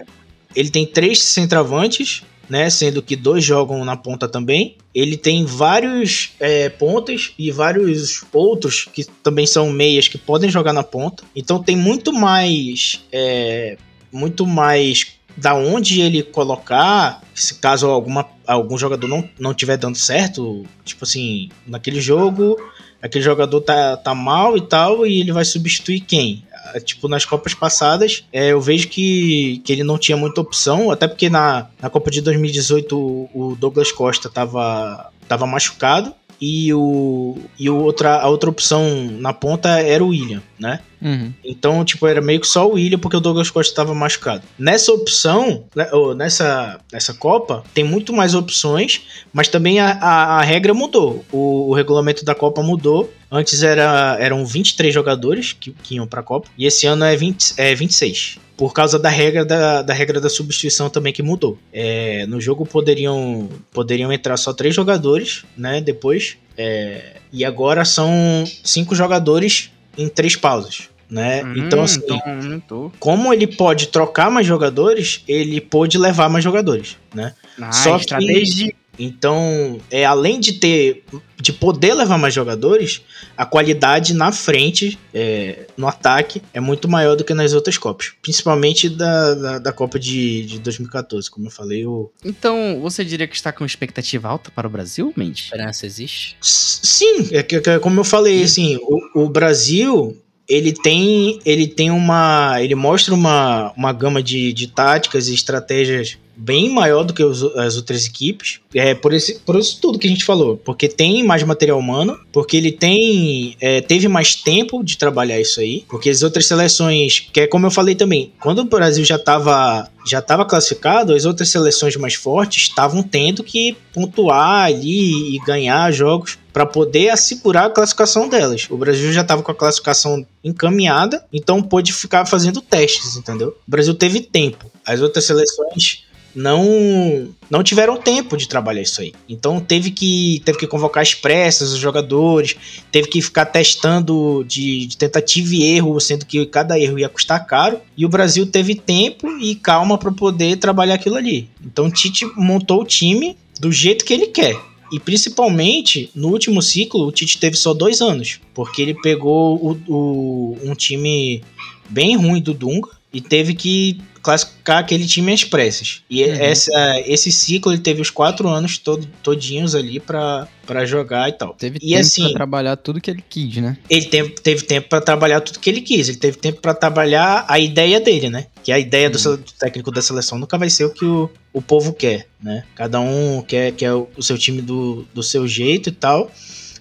ele 0.56 0.70
tem 0.70 0.86
três 0.86 1.22
centroavantes, 1.22 2.24
né, 2.50 2.70
sendo 2.70 3.02
que 3.02 3.16
dois 3.16 3.44
jogam 3.44 3.86
na 3.86 3.96
ponta 3.96 4.28
também. 4.28 4.76
Ele 4.94 5.16
tem 5.16 5.46
vários 5.46 6.32
é, 6.40 6.68
pontas 6.68 7.32
e 7.38 7.52
vários 7.52 8.24
outros 8.34 8.90
que 8.92 9.06
também 9.24 9.46
são 9.46 9.72
meias 9.72 10.08
que 10.08 10.18
podem 10.18 10.50
jogar 10.50 10.74
na 10.74 10.84
ponta. 10.84 11.24
Então 11.36 11.62
tem 11.62 11.76
muito 11.76 12.12
mais 12.12 13.06
é, 13.12 13.78
muito 14.12 14.46
mais 14.48 15.20
da 15.38 15.56
onde 15.56 16.02
ele 16.02 16.22
colocar, 16.22 17.22
se 17.34 17.56
caso 17.56 17.88
alguma, 17.88 18.28
algum 18.46 18.78
jogador 18.78 19.08
não, 19.08 19.30
não 19.40 19.54
tiver 19.54 19.78
dando 19.78 19.98
certo, 19.98 20.66
tipo 20.84 21.06
assim, 21.06 21.50
naquele 21.66 22.02
jogo, 22.02 22.58
aquele 23.02 23.24
jogador 23.24 23.62
tá, 23.62 23.96
tá 23.96 24.14
mal 24.14 24.58
e 24.58 24.62
tal, 24.62 25.08
e 25.08 25.22
ele 25.22 25.32
vai 25.32 25.46
substituir 25.46 26.02
quem? 26.02 26.44
Ah, 26.66 26.80
Tipo, 26.80 27.08
nas 27.08 27.26
Copas 27.26 27.54
passadas, 27.54 28.26
é, 28.32 28.50
eu 28.50 28.62
vejo 28.62 28.88
que, 28.88 29.62
que 29.64 29.74
ele 29.74 29.84
não 29.84 29.98
tinha 29.98 30.18
muita 30.18 30.42
opção, 30.42 30.92
até 30.92 31.08
porque 31.08 31.30
na, 31.30 31.68
na 31.82 31.90
Copa 31.90 32.12
de 32.12 32.22
2018 32.22 32.98
o, 32.98 33.30
o 33.34 33.56
Douglas 33.56 33.92
Costa 33.92 34.30
tava, 34.30 35.12
tava 35.28 35.46
machucado, 35.46 36.14
e, 36.42 36.74
o, 36.74 37.38
e 37.60 37.70
o 37.70 37.78
outra, 37.78 38.18
a 38.18 38.30
outra 38.30 38.50
opção 38.50 39.10
na 39.20 39.34
ponta 39.34 39.70
era 39.80 40.04
o 40.04 40.10
William, 40.10 40.42
né? 40.58 40.80
Uhum. 41.02 41.34
Então, 41.44 41.84
tipo, 41.84 42.08
era 42.08 42.22
meio 42.22 42.40
que 42.40 42.48
só 42.48 42.68
o 42.68 42.74
William 42.74 42.98
porque 42.98 43.18
o 43.18 43.20
Douglas 43.20 43.50
Costa 43.50 43.72
estava 43.72 43.94
machucado. 43.94 44.44
Nessa 44.58 44.92
opção, 44.92 45.66
né, 45.76 45.90
nessa, 46.16 46.80
nessa 46.92 47.14
Copa, 47.14 47.64
tem 47.74 47.84
muito 47.84 48.14
mais 48.14 48.34
opções, 48.34 49.02
mas 49.34 49.48
também 49.48 49.80
a, 49.80 49.92
a, 49.92 50.40
a 50.40 50.42
regra 50.42 50.74
mudou. 50.74 51.26
O, 51.32 51.70
o 51.70 51.74
regulamento 51.74 52.24
da 52.24 52.34
Copa 52.34 52.62
mudou. 52.62 53.12
Antes 53.32 53.62
era, 53.64 54.18
eram 54.20 54.46
23 54.46 54.94
jogadores 54.94 55.54
que, 55.54 55.72
que 55.72 55.96
iam 55.96 56.08
pra 56.08 56.24
Copa, 56.24 56.50
e 56.58 56.66
esse 56.66 56.88
ano 56.88 57.04
é, 57.06 57.16
20, 57.16 57.54
é 57.58 57.76
26. 57.76 58.40
Por 58.58 58.74
causa 58.74 59.00
da 59.00 59.08
regra 59.08 59.46
da, 59.46 59.82
da 59.82 59.94
regra 59.94 60.20
da 60.20 60.30
substituição 60.30 60.90
também 60.90 61.14
que 61.14 61.24
mudou. 61.24 61.58
É, 61.72 62.26
no 62.28 62.42
jogo 62.42 62.66
poderiam, 62.66 63.48
poderiam 63.72 64.12
entrar 64.12 64.36
só 64.36 64.52
três 64.52 64.76
jogadores, 64.76 65.44
né? 65.56 65.80
Depois. 65.80 66.38
É, 66.58 67.18
e 67.32 67.46
agora 67.46 67.86
são 67.86 68.44
cinco 68.64 68.94
jogadores 68.96 69.72
em 69.98 70.10
três 70.10 70.36
pausas. 70.36 70.90
Né? 71.10 71.44
Hum, 71.44 71.54
então, 71.58 71.82
assim, 71.82 72.02
então 72.06 72.92
como 73.00 73.34
ele 73.34 73.48
pode 73.48 73.88
trocar 73.88 74.30
mais 74.30 74.46
jogadores, 74.46 75.24
ele 75.28 75.60
pôde 75.60 75.98
levar 75.98 76.30
mais 76.30 76.44
jogadores, 76.44 76.98
né? 77.16 77.34
Ah, 77.60 77.72
Só 77.72 77.96
que- 77.96 78.02
estratégia. 78.02 78.74
Então, 79.00 79.80
é 79.90 80.04
além 80.06 80.40
de 80.40 80.54
ter 80.54 81.04
de 81.42 81.54
poder 81.54 81.94
levar 81.94 82.18
mais 82.18 82.34
jogadores, 82.34 83.02
a 83.38 83.46
qualidade 83.46 84.14
na 84.14 84.30
frente, 84.30 85.00
é, 85.14 85.68
no 85.78 85.88
ataque, 85.88 86.42
é 86.54 86.60
muito 86.60 86.86
maior 86.90 87.16
do 87.16 87.24
que 87.24 87.34
nas 87.34 87.54
outras 87.54 87.78
Copas. 87.78 88.12
Principalmente 88.22 88.90
da, 88.90 89.34
da, 89.36 89.60
da 89.60 89.72
Copa 89.72 89.98
de, 89.98 90.46
de 90.46 90.60
2014, 90.60 91.32
como 91.32 91.48
eu 91.48 91.52
falei. 91.52 91.86
O... 91.86 92.12
Então, 92.26 92.80
você 92.82 93.06
diria 93.06 93.26
que 93.26 93.36
está 93.38 93.54
com 93.54 93.66
expectativa 93.66 94.28
alta 94.28 94.52
para 94.52 94.68
o 94.68 94.70
Brasil, 94.70 95.14
Mendes? 95.16 95.46
Esperança 95.46 95.86
existe? 95.86 96.36
S- 96.42 96.80
Sim, 96.84 97.30
é 97.32 97.42
que, 97.42 97.62
que- 97.62 97.80
como 97.80 98.00
eu 98.02 98.04
falei, 98.04 98.44
assim, 98.44 98.78
o, 98.82 99.24
o 99.24 99.30
Brasil 99.30 100.18
ele 100.48 100.74
tem 100.74 101.40
ele 101.46 101.68
tem 101.68 101.92
uma 101.92 102.58
ele 102.62 102.74
mostra 102.76 103.14
uma, 103.14 103.72
uma 103.78 103.94
gama 103.94 104.22
de, 104.22 104.52
de 104.52 104.68
táticas 104.68 105.28
e 105.28 105.34
estratégias 105.36 106.18
bem 106.40 106.70
maior 106.70 107.04
do 107.04 107.14
que 107.14 107.24
os- 107.24 107.44
as 107.58 107.76
outras 107.76 108.06
equipes 108.06 108.60
é 108.74 108.96
por 108.96 109.14
esse 109.14 109.40
por 109.40 109.58
isso 109.60 109.80
tudo 109.82 110.00
que 110.00 110.08
a 110.08 110.10
gente 110.10 110.24
falou 110.24 110.56
porque 110.58 110.88
tem 110.88 111.24
mais 111.24 111.44
material 111.44 111.78
humano 111.78 112.18
porque 112.32 112.56
ele 112.56 112.72
tem 112.72 113.56
é, 113.60 113.82
teve 113.82 114.08
mais 114.08 114.36
tempo 114.36 114.84
de 114.84 114.98
trabalhar 114.98 115.40
isso 115.40 115.60
aí 115.60 115.84
porque 115.90 116.10
as 116.10 116.24
outras 116.24 116.46
seleções 116.46 117.28
que 117.34 117.42
é 117.42 117.48
como 117.48 117.66
eu 117.68 117.72
falei 117.72 117.94
também 117.96 118.32
quando 118.40 118.60
o 118.60 118.64
Brasil 118.66 119.04
já 119.04 119.18
estava 119.18 119.90
já 120.08 120.20
estava 120.20 120.46
classificado 120.46 121.14
as 121.14 121.26
outras 121.26 121.50
seleções 121.50 121.96
mais 121.98 122.14
fortes 122.16 122.64
estavam 122.64 123.04
tendo 123.04 123.44
que 123.44 123.76
pontuar 123.94 124.66
ali 124.66 125.36
e 125.36 125.40
ganhar 125.46 125.92
jogos 125.92 126.38
para 126.54 126.66
poder 126.66 127.10
assegurar 127.10 127.66
a 127.66 127.70
classificação 127.70 128.28
delas. 128.28 128.66
O 128.70 128.76
Brasil 128.78 129.14
já 129.14 129.22
estava 129.22 129.44
com 129.44 129.52
a 129.52 129.56
classificação 129.56 130.26
encaminhada, 130.44 131.24
então 131.32 131.62
pôde 131.62 131.94
ficar 131.94 132.26
fazendo 132.26 132.60
testes, 132.60 133.16
entendeu? 133.16 133.50
O 133.68 133.72
Brasil 133.72 133.94
teve 133.94 134.20
tempo. 134.22 134.70
As 134.86 135.00
outras 135.00 135.26
seleções 135.26 136.06
não 136.36 137.30
não 137.50 137.64
tiveram 137.64 137.98
tempo 137.98 138.38
de 138.38 138.48
trabalhar 138.48 138.82
isso 138.82 139.02
aí. 139.02 139.14
Então 139.28 139.60
teve 139.60 139.92
que 139.92 140.42
teve 140.46 140.58
que 140.60 140.68
convocar 140.68 141.02
as 141.02 141.14
pressas, 141.14 141.72
os 141.72 141.80
jogadores, 141.80 142.56
teve 142.92 143.08
que 143.08 143.22
ficar 143.22 143.46
testando 143.46 144.44
de, 144.48 144.86
de 144.86 144.98
tentativa 144.98 145.54
e 145.56 145.64
erro, 145.64 146.00
sendo 146.00 146.26
que 146.26 146.46
cada 146.46 146.80
erro 146.80 147.00
ia 147.00 147.10
custar 147.10 147.46
caro. 147.46 147.80
E 147.98 148.06
o 148.06 148.10
Brasil 148.10 148.46
teve 148.46 148.76
tempo 148.76 149.28
e 149.40 149.56
calma 149.56 149.98
para 149.98 150.12
poder 150.12 150.58
trabalhar 150.58 150.96
aquilo 150.96 151.16
ali. 151.16 151.50
Então 151.66 151.90
Tite 151.90 152.26
montou 152.36 152.82
o 152.82 152.86
time 152.86 153.36
do 153.60 153.72
jeito 153.72 154.06
que 154.06 154.14
ele 154.14 154.28
quer. 154.28 154.56
E 154.92 155.00
principalmente, 155.00 156.10
no 156.16 156.30
último 156.30 156.62
ciclo, 156.62 157.06
o 157.08 157.12
Tite 157.12 157.38
teve 157.40 157.56
só 157.56 157.74
dois 157.74 158.02
anos. 158.02 158.40
Porque 158.54 158.82
ele 158.82 158.96
pegou 158.96 159.56
o, 159.58 159.80
o- 159.88 160.58
um 160.64 160.74
time 160.74 161.44
bem 161.88 162.16
ruim 162.16 162.42
do 162.42 162.54
Dunga 162.54 162.90
e 163.14 163.22
teve 163.22 163.54
que 163.54 164.00
classificar 164.22 164.78
aquele 164.80 165.06
time 165.08 165.34
às 165.34 165.44
pressas. 165.44 166.02
E 166.10 166.24
Uhum. 166.24 166.34
essa, 166.34 167.00
esse 167.06 167.32
ciclo 167.32 167.72
ele 167.72 167.82
teve 167.82 168.02
os 168.02 168.10
quatro 168.10 168.48
anos 168.48 168.78
todo, 168.78 169.08
todinhos 169.24 169.76
ali 169.76 170.00
pra 170.00 170.48
pra 170.66 170.86
jogar 170.86 171.28
e 171.28 171.32
tal. 171.32 171.56
Teve 171.56 171.80
E 171.82 171.90
tempo 171.90 172.00
assim- 172.00 172.22
pra 172.26 172.34
trabalhar 172.34 172.76
tudo 172.76 173.02
que 173.02 173.10
ele 173.10 173.24
quis, 173.28 173.56
né? 173.56 173.76
Ele 173.90 174.06
teve, 174.06 174.30
teve 174.30 174.62
tempo 174.62 174.88
pra 174.88 175.02
trabalhar 175.02 175.42
tudo 175.42 175.58
que 175.60 175.68
ele 175.68 175.82
quis. 175.82 176.08
Ele 176.10 176.18
teve 176.20 176.38
tempo 176.38 176.62
pra 176.62 176.76
trabalhar 176.76 177.44
a 177.48 177.58
ideia 177.58 178.00
dele, 178.00 178.30
né? 178.30 178.46
Que 178.64 178.72
a 178.72 178.78
ideia 178.78 179.10
do, 179.10 179.16
Hum. 179.16 179.20
sele- 179.20 179.38
do 179.38 179.52
técnico 179.58 179.90
da 179.92 180.00
seleção 180.00 180.38
nunca 180.38 180.60
vai 180.60 180.70
ser 180.70 180.86
o 180.86 180.92
que 180.94 181.04
o, 181.06 181.28
o 181.52 181.60
povo 181.60 181.92
quer, 181.92 182.28
né? 182.40 182.64
Cada 182.76 183.00
um 183.00 183.42
quer, 183.42 183.72
quer 183.72 183.94
o, 183.94 184.08
o 184.16 184.22
seu 184.22 184.38
time 184.38 184.62
do, 184.62 185.08
do 185.12 185.24
seu 185.24 185.48
jeito 185.48 185.90
e 185.90 185.92
tal. 185.92 186.32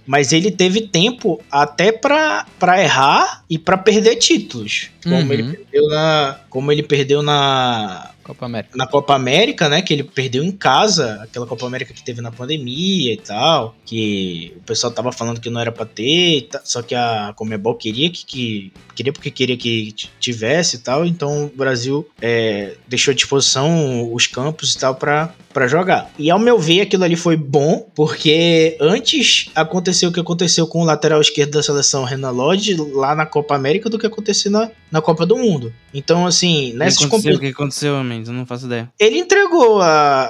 Mas 0.09 0.33
ele 0.33 0.51
teve 0.51 0.81
tempo 0.81 1.41
até 1.51 1.93
pra 1.93 2.47
pra 2.59 2.83
errar 2.83 3.45
e 3.49 3.59
pra 3.59 3.77
perder 3.77 4.17
títulos. 4.17 4.89
Como, 5.05 5.15
Uhum. 5.17 5.33
ele 5.33 5.43
perdeu 5.57 5.89
na, 5.89 6.41
como 6.51 6.73
ele 6.73 6.83
perdeu 6.83 7.23
na, 7.23 8.11
Copa 8.25 8.45
América. 8.47 8.77
na 8.77 8.87
Copa 8.87 9.15
América, 9.15 9.69
né? 9.69 9.81
Que 9.83 9.93
ele 9.95 10.03
perdeu 10.03 10.43
em 10.43 10.51
casa, 10.51 11.21
aquela 11.23 11.47
Copa 11.47 11.65
América 11.67 11.95
que 11.95 12.03
teve 12.03 12.21
na 12.21 12.31
pandemia 12.33 13.13
e 13.13 13.17
tal. 13.17 13.75
Que 13.87 14.53
o 14.57 14.61
pessoal 14.63 14.93
tava 14.93 15.13
falando 15.13 15.41
que 15.41 15.49
não 15.51 15.61
era 15.61 15.71
pra 15.73 15.87
ter, 15.87 16.49
só 16.65 16.83
que 16.83 16.95
a 16.95 17.33
Comebol 17.37 17.75
queria 17.75 18.11
que, 18.11 18.25
que- 18.27 18.73
queria 18.95 19.13
porque 19.13 19.31
queria 19.31 19.57
que 19.57 19.95
tivesse 20.19 20.77
e 20.77 20.79
tal. 20.81 21.07
Então 21.07 21.45
o 21.47 21.57
Brasil 21.57 22.07
é, 22.21 22.75
deixou 22.89 23.13
à 23.13 23.15
disposição 23.15 24.13
os 24.13 24.27
campos 24.27 24.75
e 24.75 24.79
tal 24.79 24.95
pra, 24.95 25.33
pra 25.59 25.67
jogar. 25.67 26.11
E 26.19 26.31
ao 26.31 26.39
meu 26.39 26.57
ver, 26.59 26.83
aquilo 26.83 27.03
ali 27.03 27.17
foi 27.17 27.37
bom, 27.37 27.87
porque 27.95 28.77
antes 28.81 29.51
aconteceu 29.55 30.09
o 30.11 30.13
que 30.13 30.21
aconteceu 30.21 30.67
com 30.69 30.83
o 30.83 30.85
lateral 30.85 31.21
esquerdo 31.21 31.51
da 31.53 31.63
seleção, 31.63 32.05
Renan 32.05 32.31
Lodge, 32.31 32.77
lá 32.77 33.15
na 33.15 33.27
Copa 33.27 33.57
América, 33.57 33.91
do 33.91 33.99
que 33.99 34.07
aconteceu 34.07 34.51
na, 34.53 34.71
na 34.91 35.01
Copa 35.03 35.27
do 35.27 35.37
Mundo. 35.37 35.73
Então, 35.93 36.27
assim, 36.27 36.73
nessas 36.75 37.05
competições 37.07 37.37
O 37.37 37.41
que 37.41 37.47
aconteceu, 37.49 38.03
Mendes? 38.05 38.29
Eu 38.29 38.35
não 38.35 38.47
faço 38.47 38.67
ideia. 38.67 38.89
ele 39.01 39.19
entregou 39.19 39.81
a, 39.83 39.89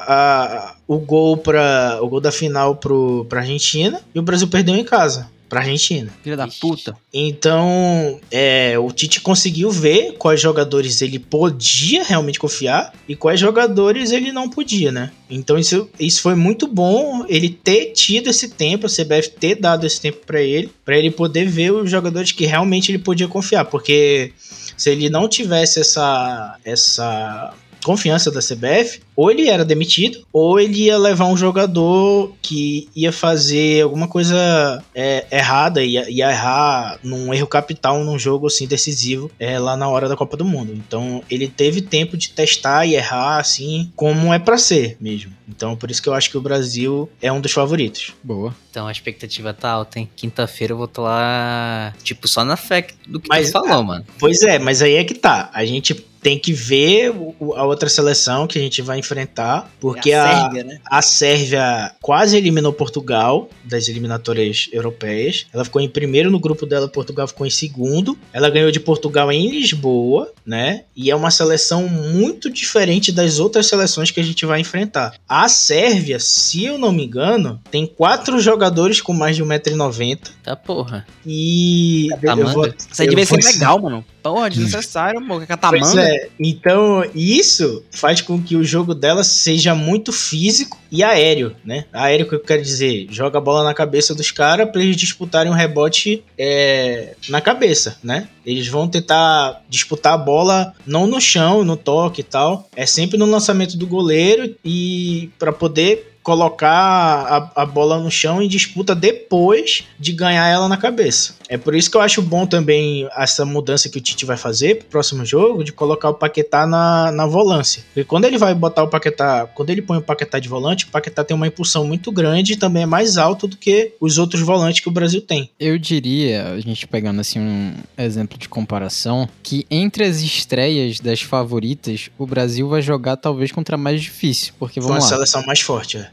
a- 0.08 0.74
o 0.86 0.98
gol 0.98 1.36
para 1.36 1.98
o 2.00 2.08
gol 2.08 2.20
da 2.20 2.32
final 2.32 2.76
pro, 2.76 3.26
pra 3.28 3.40
Argentina 3.40 4.00
e 4.14 4.18
o 4.18 4.22
Brasil 4.22 4.48
perdeu 4.48 4.74
em 4.74 4.84
casa 4.84 5.28
pra 5.48 5.60
Argentina. 5.60 6.12
Filha 6.22 6.36
da 6.36 6.46
puta. 6.46 6.96
Então, 7.12 8.20
é, 8.30 8.78
o 8.78 8.90
Tite 8.92 9.20
conseguiu 9.20 9.70
ver 9.70 10.14
quais 10.18 10.40
jogadores 10.40 11.00
ele 11.00 11.18
podia 11.18 12.04
realmente 12.04 12.38
confiar 12.38 12.92
e 13.08 13.16
quais 13.16 13.40
jogadores 13.40 14.12
ele 14.12 14.30
não 14.32 14.48
podia, 14.48 14.92
né? 14.92 15.10
Então 15.30 15.58
isso, 15.58 15.88
isso 15.98 16.22
foi 16.22 16.34
muito 16.34 16.66
bom 16.66 17.24
ele 17.28 17.48
ter 17.48 17.92
tido 17.92 18.30
esse 18.30 18.50
tempo, 18.50 18.86
a 18.86 18.90
CBF 18.90 19.30
ter 19.38 19.54
dado 19.56 19.86
esse 19.86 20.00
tempo 20.00 20.24
pra 20.26 20.40
ele, 20.40 20.70
pra 20.84 20.96
ele 20.96 21.10
poder 21.10 21.46
ver 21.46 21.72
os 21.72 21.90
jogadores 21.90 22.32
que 22.32 22.46
realmente 22.46 22.90
ele 22.90 22.98
podia 22.98 23.28
confiar, 23.28 23.64
porque 23.64 24.32
se 24.76 24.90
ele 24.90 25.10
não 25.10 25.28
tivesse 25.28 25.80
essa 25.80 26.56
essa 26.64 27.54
confiança 27.88 28.30
da 28.30 28.40
CBF, 28.40 29.00
ou 29.16 29.30
ele 29.30 29.48
era 29.48 29.64
demitido, 29.64 30.22
ou 30.30 30.60
ele 30.60 30.82
ia 30.82 30.98
levar 30.98 31.24
um 31.24 31.38
jogador 31.38 32.34
que 32.42 32.86
ia 32.94 33.10
fazer 33.10 33.82
alguma 33.82 34.06
coisa 34.06 34.84
é, 34.94 35.24
errada, 35.30 35.82
ia, 35.82 36.08
ia 36.10 36.30
errar 36.30 36.98
num 37.02 37.32
erro 37.32 37.46
capital 37.46 38.04
num 38.04 38.18
jogo 38.18 38.46
assim 38.46 38.66
decisivo 38.66 39.30
é, 39.40 39.58
lá 39.58 39.74
na 39.74 39.88
hora 39.88 40.06
da 40.06 40.14
Copa 40.14 40.36
do 40.36 40.44
Mundo. 40.44 40.74
Então 40.74 41.22
ele 41.30 41.48
teve 41.48 41.80
tempo 41.80 42.14
de 42.14 42.28
testar 42.28 42.84
e 42.84 42.94
errar 42.94 43.38
assim 43.38 43.90
como 43.96 44.34
é 44.34 44.38
pra 44.38 44.58
ser 44.58 44.98
mesmo. 45.00 45.32
Então 45.48 45.74
por 45.74 45.90
isso 45.90 46.02
que 46.02 46.10
eu 46.10 46.14
acho 46.14 46.30
que 46.30 46.36
o 46.36 46.42
Brasil 46.42 47.08
é 47.22 47.32
um 47.32 47.40
dos 47.40 47.52
favoritos. 47.52 48.12
Boa. 48.22 48.54
Então 48.70 48.86
a 48.86 48.92
expectativa 48.92 49.54
tá 49.54 49.70
alta, 49.70 49.98
hein? 49.98 50.10
Quinta-feira 50.14 50.74
eu 50.74 50.76
vou 50.76 50.84
estar 50.84 51.00
lá, 51.00 51.94
tipo, 52.02 52.28
só 52.28 52.44
na 52.44 52.56
fé 52.56 52.88
do 53.06 53.18
que 53.18 53.28
Mas, 53.30 53.46
tu 53.46 53.52
falou, 53.52 53.82
mano. 53.82 54.04
Pois 54.18 54.42
é, 54.42 54.58
mas 54.58 54.82
aí 54.82 54.96
é 54.96 55.04
que 55.04 55.14
tá. 55.14 55.50
A 55.54 55.64
gente 55.64 55.94
tem 56.22 56.38
que 56.38 56.52
ver 56.52 57.12
a 57.56 57.64
outra 57.64 57.88
seleção 57.88 58.46
que 58.46 58.58
a 58.58 58.62
gente 58.62 58.82
vai 58.82 58.98
enfrentar, 58.98 59.70
porque 59.80 60.10
É 60.12 60.18
a, 60.20 60.40
Sérvia, 60.42 60.64
né? 60.64 60.80
a 60.86 61.02
Sérvia 61.02 61.92
quase 62.00 62.36
eliminou 62.36 62.72
Portugal 62.72 63.48
das 63.64 63.88
eliminatórias 63.88 64.68
europeias. 64.72 65.46
Ela 65.52 65.64
ficou 65.64 65.80
em 65.80 65.88
primeiro 65.88 66.30
no 66.30 66.40
grupo 66.40 66.66
dela, 66.66 66.88
Portugal 66.88 67.26
ficou 67.28 67.46
em 67.46 67.50
segundo. 67.50 68.18
Ela 68.32 68.50
ganhou 68.50 68.70
de 68.70 68.80
Portugal 68.80 69.30
em 69.30 69.50
Lisboa, 69.50 70.32
né? 70.44 70.84
E 70.96 71.10
é 71.10 71.16
uma 71.16 71.30
seleção 71.30 71.86
muito 71.88 72.50
diferente 72.50 73.12
das 73.12 73.38
outras 73.38 73.66
seleções 73.66 74.10
que 74.10 74.20
a 74.20 74.24
gente 74.24 74.44
vai 74.46 74.60
enfrentar. 74.60 75.14
A 75.28 75.48
Sérvia, 75.48 76.18
se 76.18 76.64
eu 76.64 76.78
não 76.78 76.92
me 76.92 77.04
engano, 77.04 77.60
tem 77.70 77.86
quatro 77.86 78.40
jogadores 78.40 79.00
com 79.00 79.12
mais 79.12 79.36
de 79.36 79.44
1,90m. 79.44 80.18
Tá 80.42 80.56
porra. 80.56 81.06
E. 81.26 82.08
Catamanga? 82.20 82.74
Isso 82.90 83.02
aí 83.02 83.08
devia 83.08 83.26
ser 83.26 83.40
vou- 83.40 83.52
legal, 83.52 83.78
mano. 83.80 84.04
Porra, 84.22 84.50
desnecessário, 84.50 85.20
pô. 85.26 85.36
Pois 85.36 85.46
Catamanga. 85.48 86.07
É, 86.08 86.28
então 86.40 87.04
isso 87.14 87.84
faz 87.90 88.20
com 88.20 88.42
que 88.42 88.56
o 88.56 88.64
jogo 88.64 88.94
dela 88.94 89.22
seja 89.22 89.74
muito 89.74 90.12
físico 90.12 90.78
e 90.90 91.02
aéreo, 91.02 91.54
né? 91.64 91.84
Aéreo 91.92 92.26
que 92.26 92.34
eu 92.34 92.40
quero 92.40 92.62
dizer, 92.62 93.06
joga 93.10 93.38
a 93.38 93.40
bola 93.40 93.62
na 93.62 93.74
cabeça 93.74 94.14
dos 94.14 94.30
caras 94.30 94.70
pra 94.70 94.82
eles 94.82 94.96
disputarem 94.96 95.52
um 95.52 95.54
rebote 95.54 96.24
é, 96.38 97.14
na 97.28 97.40
cabeça, 97.40 97.98
né? 98.02 98.28
Eles 98.44 98.68
vão 98.68 98.88
tentar 98.88 99.62
disputar 99.68 100.14
a 100.14 100.18
bola 100.18 100.72
não 100.86 101.06
no 101.06 101.20
chão, 101.20 101.62
no 101.62 101.76
toque 101.76 102.22
e 102.22 102.24
tal, 102.24 102.68
é 102.74 102.86
sempre 102.86 103.18
no 103.18 103.26
lançamento 103.26 103.76
do 103.76 103.86
goleiro 103.86 104.54
e 104.64 105.30
pra 105.38 105.52
poder 105.52 106.17
colocar 106.28 106.68
a, 106.70 107.62
a 107.62 107.64
bola 107.64 107.98
no 107.98 108.10
chão 108.10 108.42
em 108.42 108.48
disputa 108.48 108.94
depois 108.94 109.84
de 109.98 110.12
ganhar 110.12 110.46
ela 110.46 110.68
na 110.68 110.76
cabeça. 110.76 111.38
É 111.48 111.56
por 111.56 111.74
isso 111.74 111.90
que 111.90 111.96
eu 111.96 112.02
acho 112.02 112.20
bom 112.20 112.46
também 112.46 113.08
essa 113.16 113.46
mudança 113.46 113.88
que 113.88 113.96
o 113.96 114.00
Tite 114.00 114.26
vai 114.26 114.36
fazer 114.36 114.74
pro 114.76 114.88
próximo 114.88 115.24
jogo, 115.24 115.64
de 115.64 115.72
colocar 115.72 116.10
o 116.10 116.14
Paquetá 116.14 116.66
na, 116.66 117.10
na 117.10 117.26
volância. 117.26 117.82
Porque 117.94 118.04
quando 118.04 118.26
ele 118.26 118.36
vai 118.36 118.54
botar 118.54 118.82
o 118.82 118.88
Paquetá, 118.88 119.46
quando 119.54 119.70
ele 119.70 119.80
põe 119.80 119.96
o 119.96 120.02
Paquetá 120.02 120.38
de 120.38 120.50
volante, 120.50 120.84
o 120.84 120.88
Paquetá 120.88 121.24
tem 121.24 121.34
uma 121.34 121.46
impulsão 121.46 121.86
muito 121.86 122.12
grande 122.12 122.52
e 122.52 122.56
também 122.56 122.82
é 122.82 122.86
mais 122.86 123.16
alto 123.16 123.48
do 123.48 123.56
que 123.56 123.94
os 123.98 124.18
outros 124.18 124.42
volantes 124.42 124.80
que 124.80 124.88
o 124.88 124.92
Brasil 124.92 125.22
tem. 125.22 125.48
Eu 125.58 125.78
diria, 125.78 126.52
a 126.52 126.60
gente 126.60 126.86
pegando 126.86 127.22
assim 127.22 127.40
um 127.40 127.74
exemplo 127.96 128.36
de 128.36 128.50
comparação, 128.50 129.26
que 129.42 129.66
entre 129.70 130.04
as 130.04 130.18
estreias 130.18 131.00
das 131.00 131.22
favoritas, 131.22 132.10
o 132.18 132.26
Brasil 132.26 132.68
vai 132.68 132.82
jogar 132.82 133.16
talvez 133.16 133.50
contra 133.50 133.76
a 133.76 133.78
mais 133.78 134.02
difícil. 134.02 134.52
Porque 134.58 134.78
Foi 134.78 134.90
uma 134.90 134.96
vamos 134.96 135.10
lá, 135.10 135.16
seleção 135.16 135.42
mais 135.46 135.60
forte. 135.62 135.96
é. 135.96 136.10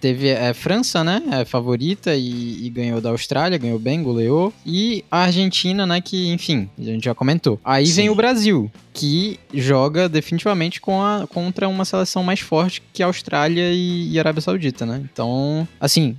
teve 0.00 0.32
a 0.32 0.54
França, 0.54 1.02
né? 1.02 1.22
É 1.32 1.44
favorita 1.44 2.14
e, 2.14 2.66
e 2.66 2.70
ganhou 2.70 3.00
da 3.00 3.10
Austrália, 3.10 3.58
ganhou 3.58 3.78
bem, 3.78 4.02
goleou. 4.02 4.52
E 4.64 5.04
a 5.10 5.20
Argentina, 5.24 5.86
né? 5.86 6.00
Que, 6.00 6.28
enfim, 6.28 6.68
a 6.78 6.82
gente 6.82 7.04
já 7.04 7.14
comentou. 7.14 7.60
Aí 7.64 7.84
vem 7.84 8.06
Sim. 8.06 8.08
o 8.08 8.14
Brasil, 8.14 8.70
que 8.96 9.38
joga 9.52 10.08
definitivamente 10.08 10.80
com 10.80 11.02
a, 11.02 11.26
contra 11.26 11.68
uma 11.68 11.84
seleção 11.84 12.22
mais 12.22 12.40
forte 12.40 12.82
que 12.94 13.02
a 13.02 13.06
Austrália 13.06 13.70
e, 13.70 14.10
e 14.12 14.18
Arábia 14.18 14.40
Saudita, 14.40 14.86
né? 14.86 15.02
Então, 15.12 15.68
assim, 15.78 16.16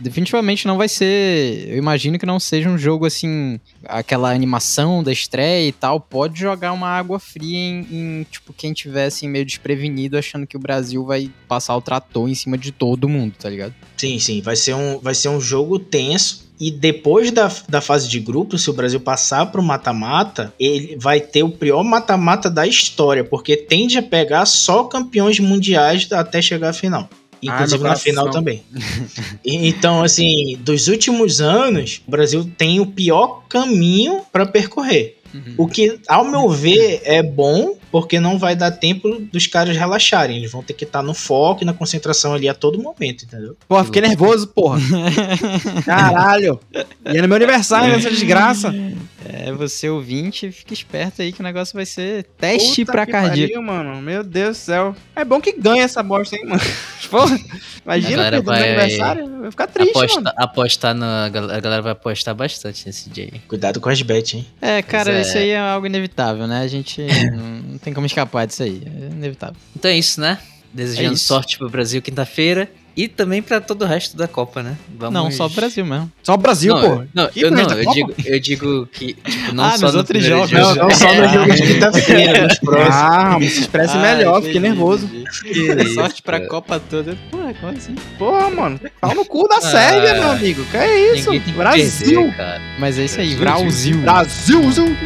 definitivamente 0.00 0.66
não 0.66 0.76
vai 0.76 0.88
ser. 0.88 1.68
Eu 1.68 1.78
imagino 1.78 2.18
que 2.18 2.26
não 2.26 2.40
seja 2.40 2.68
um 2.68 2.76
jogo 2.76 3.06
assim, 3.06 3.60
aquela 3.84 4.32
animação 4.32 5.02
da 5.02 5.12
estreia 5.12 5.68
e 5.68 5.72
tal. 5.72 6.00
Pode 6.00 6.40
jogar 6.40 6.72
uma 6.72 6.88
água 6.88 7.20
fria 7.20 7.56
em, 7.56 7.86
em, 7.90 8.26
tipo, 8.28 8.52
quem 8.52 8.72
tiver 8.72 9.06
assim, 9.06 9.28
meio 9.28 9.44
desprevenido, 9.44 10.18
achando 10.18 10.46
que 10.46 10.56
o 10.56 10.60
Brasil 10.60 11.04
vai 11.04 11.30
passar 11.46 11.76
o 11.76 11.80
trator 11.80 12.28
em 12.28 12.34
cima 12.34 12.57
de 12.58 12.72
todo 12.72 13.08
mundo, 13.08 13.34
tá 13.38 13.48
ligado? 13.48 13.74
Sim, 13.96 14.18
sim, 14.18 14.40
vai 14.40 14.56
ser 14.56 14.74
um, 14.74 14.98
vai 14.98 15.14
ser 15.14 15.28
um 15.28 15.40
jogo 15.40 15.78
tenso. 15.78 16.48
E 16.60 16.72
depois 16.72 17.30
da, 17.30 17.50
da 17.68 17.80
fase 17.80 18.08
de 18.08 18.18
grupo, 18.18 18.58
se 18.58 18.68
o 18.68 18.72
Brasil 18.72 18.98
passar 18.98 19.46
pro 19.46 19.62
mata-mata, 19.62 20.52
ele 20.58 20.96
vai 20.98 21.20
ter 21.20 21.44
o 21.44 21.50
pior 21.50 21.84
mata-mata 21.84 22.50
da 22.50 22.66
história, 22.66 23.22
porque 23.22 23.56
tende 23.56 23.96
a 23.96 24.02
pegar 24.02 24.44
só 24.44 24.82
campeões 24.82 25.38
mundiais 25.38 26.10
até 26.10 26.42
chegar 26.42 26.70
à 26.70 26.72
final. 26.72 27.08
Inclusive 27.40 27.84
na 27.84 27.96
final 27.96 28.30
também. 28.30 28.62
Então, 29.44 30.02
assim, 30.02 30.58
dos 30.60 30.88
últimos 30.88 31.40
anos, 31.40 32.02
o 32.06 32.10
Brasil 32.10 32.50
tem 32.58 32.80
o 32.80 32.86
pior 32.86 33.44
caminho 33.48 34.22
para 34.32 34.44
percorrer. 34.44 35.16
O 35.56 35.66
que, 35.66 36.00
ao 36.08 36.24
meu 36.24 36.48
ver, 36.48 37.02
é 37.04 37.22
bom, 37.22 37.76
porque 37.90 38.20
não 38.20 38.38
vai 38.38 38.54
dar 38.54 38.70
tempo 38.70 39.18
dos 39.32 39.46
caras 39.46 39.76
relaxarem. 39.76 40.36
Eles 40.38 40.52
vão 40.52 40.62
ter 40.62 40.72
que 40.74 40.84
estar 40.84 41.02
no 41.02 41.14
foco 41.14 41.62
e 41.62 41.66
na 41.66 41.72
concentração 41.72 42.34
ali 42.34 42.48
a 42.48 42.54
todo 42.54 42.80
momento, 42.82 43.24
entendeu? 43.24 43.56
Porra, 43.66 43.84
fiquei 43.84 44.02
nervoso, 44.02 44.48
porra. 44.48 44.78
Caralho. 45.84 46.60
E 46.74 47.16
é 47.18 47.22
no 47.22 47.28
meu 47.28 47.36
aniversário, 47.36 47.94
essa 47.94 48.10
desgraça. 48.10 48.74
É, 49.24 49.52
você 49.52 49.88
ouvinte, 49.88 50.50
fica 50.50 50.72
esperto 50.72 51.20
aí 51.22 51.32
que 51.32 51.40
o 51.40 51.42
negócio 51.44 51.74
vai 51.74 51.84
ser 51.84 52.24
teste 52.38 52.82
Puta 52.84 52.92
pra 52.92 53.06
que 53.06 53.12
cardíaco. 53.12 53.52
pariu, 53.54 53.62
mano. 53.66 54.00
Meu 54.00 54.22
Deus 54.22 54.56
do 54.56 54.60
céu. 54.60 54.96
É 55.14 55.24
bom 55.24 55.40
que 55.40 55.52
ganha 55.52 55.82
essa 55.84 56.02
bosta, 56.02 56.36
hein, 56.36 56.44
mano. 56.46 56.60
Porra, 57.10 57.38
imagina 57.84 58.08
A 58.26 58.30
galera 58.30 58.42
perder 58.42 58.42
no 58.42 58.44
meu 58.44 58.44
vai- 58.44 58.68
aniversário. 58.70 59.28
Vai 59.48 59.50
ficar 59.52 59.66
triste, 59.66 59.90
Aposta, 59.96 60.20
mano. 60.20 60.32
apostar 60.36 60.94
na. 60.94 61.24
A 61.24 61.28
galera 61.28 61.80
vai 61.80 61.92
apostar 61.92 62.34
bastante 62.34 62.86
nesse 62.86 63.08
dia 63.08 63.24
aí. 63.32 63.40
Cuidado 63.48 63.80
com 63.80 63.88
as 63.88 64.00
bets, 64.02 64.34
hein? 64.34 64.46
É, 64.60 64.82
cara, 64.82 65.12
é. 65.18 65.20
isso 65.22 65.38
aí 65.38 65.50
é 65.50 65.58
algo 65.58 65.86
inevitável, 65.86 66.46
né? 66.46 66.60
A 66.60 66.66
gente 66.66 67.00
não, 67.32 67.44
não 67.72 67.78
tem 67.78 67.94
como 67.94 68.06
escapar 68.06 68.46
disso 68.46 68.62
aí. 68.62 68.82
É 68.84 69.06
inevitável. 69.12 69.56
Então 69.74 69.90
é 69.90 69.96
isso, 69.96 70.20
né? 70.20 70.38
Desejando 70.72 71.10
É 71.10 71.14
isso. 71.14 71.24
sorte 71.24 71.56
pro 71.56 71.70
Brasil 71.70 72.02
quinta-feira. 72.02 72.70
E 72.98 73.06
também 73.06 73.40
pra 73.40 73.60
todo 73.60 73.82
o 73.82 73.86
resto 73.86 74.16
da 74.16 74.26
Copa, 74.26 74.60
né? 74.60 74.76
Vamos... 74.98 75.14
Não, 75.14 75.30
só 75.30 75.46
o 75.46 75.48
Brasil 75.48 75.86
mesmo. 75.86 76.10
Só 76.20 76.34
o 76.34 76.36
Brasil, 76.36 76.74
não, 76.74 76.80
porra. 76.82 77.08
Não, 77.14 77.28
Que 77.28 77.42
eu, 77.42 77.50
não, 77.52 77.60
eu 77.60 77.92
digo, 77.92 78.14
eu 78.24 78.40
digo 78.40 78.86
que, 78.88 79.14
tipo, 79.14 79.52
não 79.54 79.64
Ah, 79.64 79.78
só 79.78 79.84
nos 79.86 79.92
no 79.94 79.98
outros 80.00 80.24
jogos. 80.24 80.50
jogo. 80.50 80.64
Não, 80.64 80.74
não 80.74 80.90
só 80.90 81.14
no 81.14 81.28
jogo 81.28 81.54
de 81.54 81.62
quinta-feira, 81.74 82.42
nos 82.48 82.58
próximos. 82.58 82.94
Ah, 82.96 83.36
se 83.38 83.60
expresse 83.60 83.96
Ah, 83.96 84.00
melhor, 84.02 84.42
fiquei 84.42 84.58
nervoso. 84.60 85.08
isso, 85.14 85.94
Sorte 85.94 86.22
pra. 86.22 86.40
Copa 86.48 86.80
toda. 86.80 87.16
Porra, 87.30 87.54
como 87.54 87.72
assim? 87.76 87.94
Porra, 88.18 88.50
mano. 88.50 88.80
Pau 89.00 89.14
no 89.14 89.24
cu 89.24 89.46
da 89.46 89.60
Sérvia, 89.60 90.14
meu 90.14 90.30
amigo. 90.32 90.64
Que 90.64 90.76
é 90.76 91.14
isso? 91.14 91.30
Que 91.30 91.52
Brasil. 91.52 92.32
perder. 92.36 92.60
Mas 92.80 92.98
é 92.98 93.04
isso 93.04 93.20
aí, 93.20 93.36
Brasil. 93.36 94.00
Brasil. 94.00 94.58
Brasil. 94.72 94.96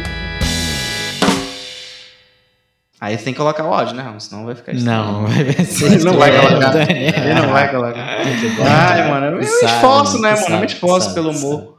Aí 3.03 3.17
você 3.17 3.25
tem 3.25 3.33
que 3.33 3.37
colocar 3.37 3.65
o 3.65 3.73
áudio, 3.73 3.97
né, 3.97 4.01
Ramos? 4.01 4.23
Senão 4.23 4.45
vai 4.45 4.55
ficar 4.55 4.73
Não, 4.75 5.27
vai 5.27 5.65
ser 5.65 5.87
Ele 5.87 6.05
não 6.05 6.17
vai 6.17 6.29
estranho. 6.29 6.57
colocar. 6.61 6.79
Ele 6.89 7.33
não 7.33 7.49
vai 7.49 7.69
colocar. 7.69 8.17
Ai, 8.65 9.09
mano, 9.09 9.25
eu 9.25 9.31
me 9.39 9.43
esforço, 9.43 10.21
né, 10.21 10.31
mano? 10.31 10.55
Eu 10.55 10.59
me 10.61 10.65
esforço 10.65 11.13
pelo 11.13 11.31
humor. 11.31 11.72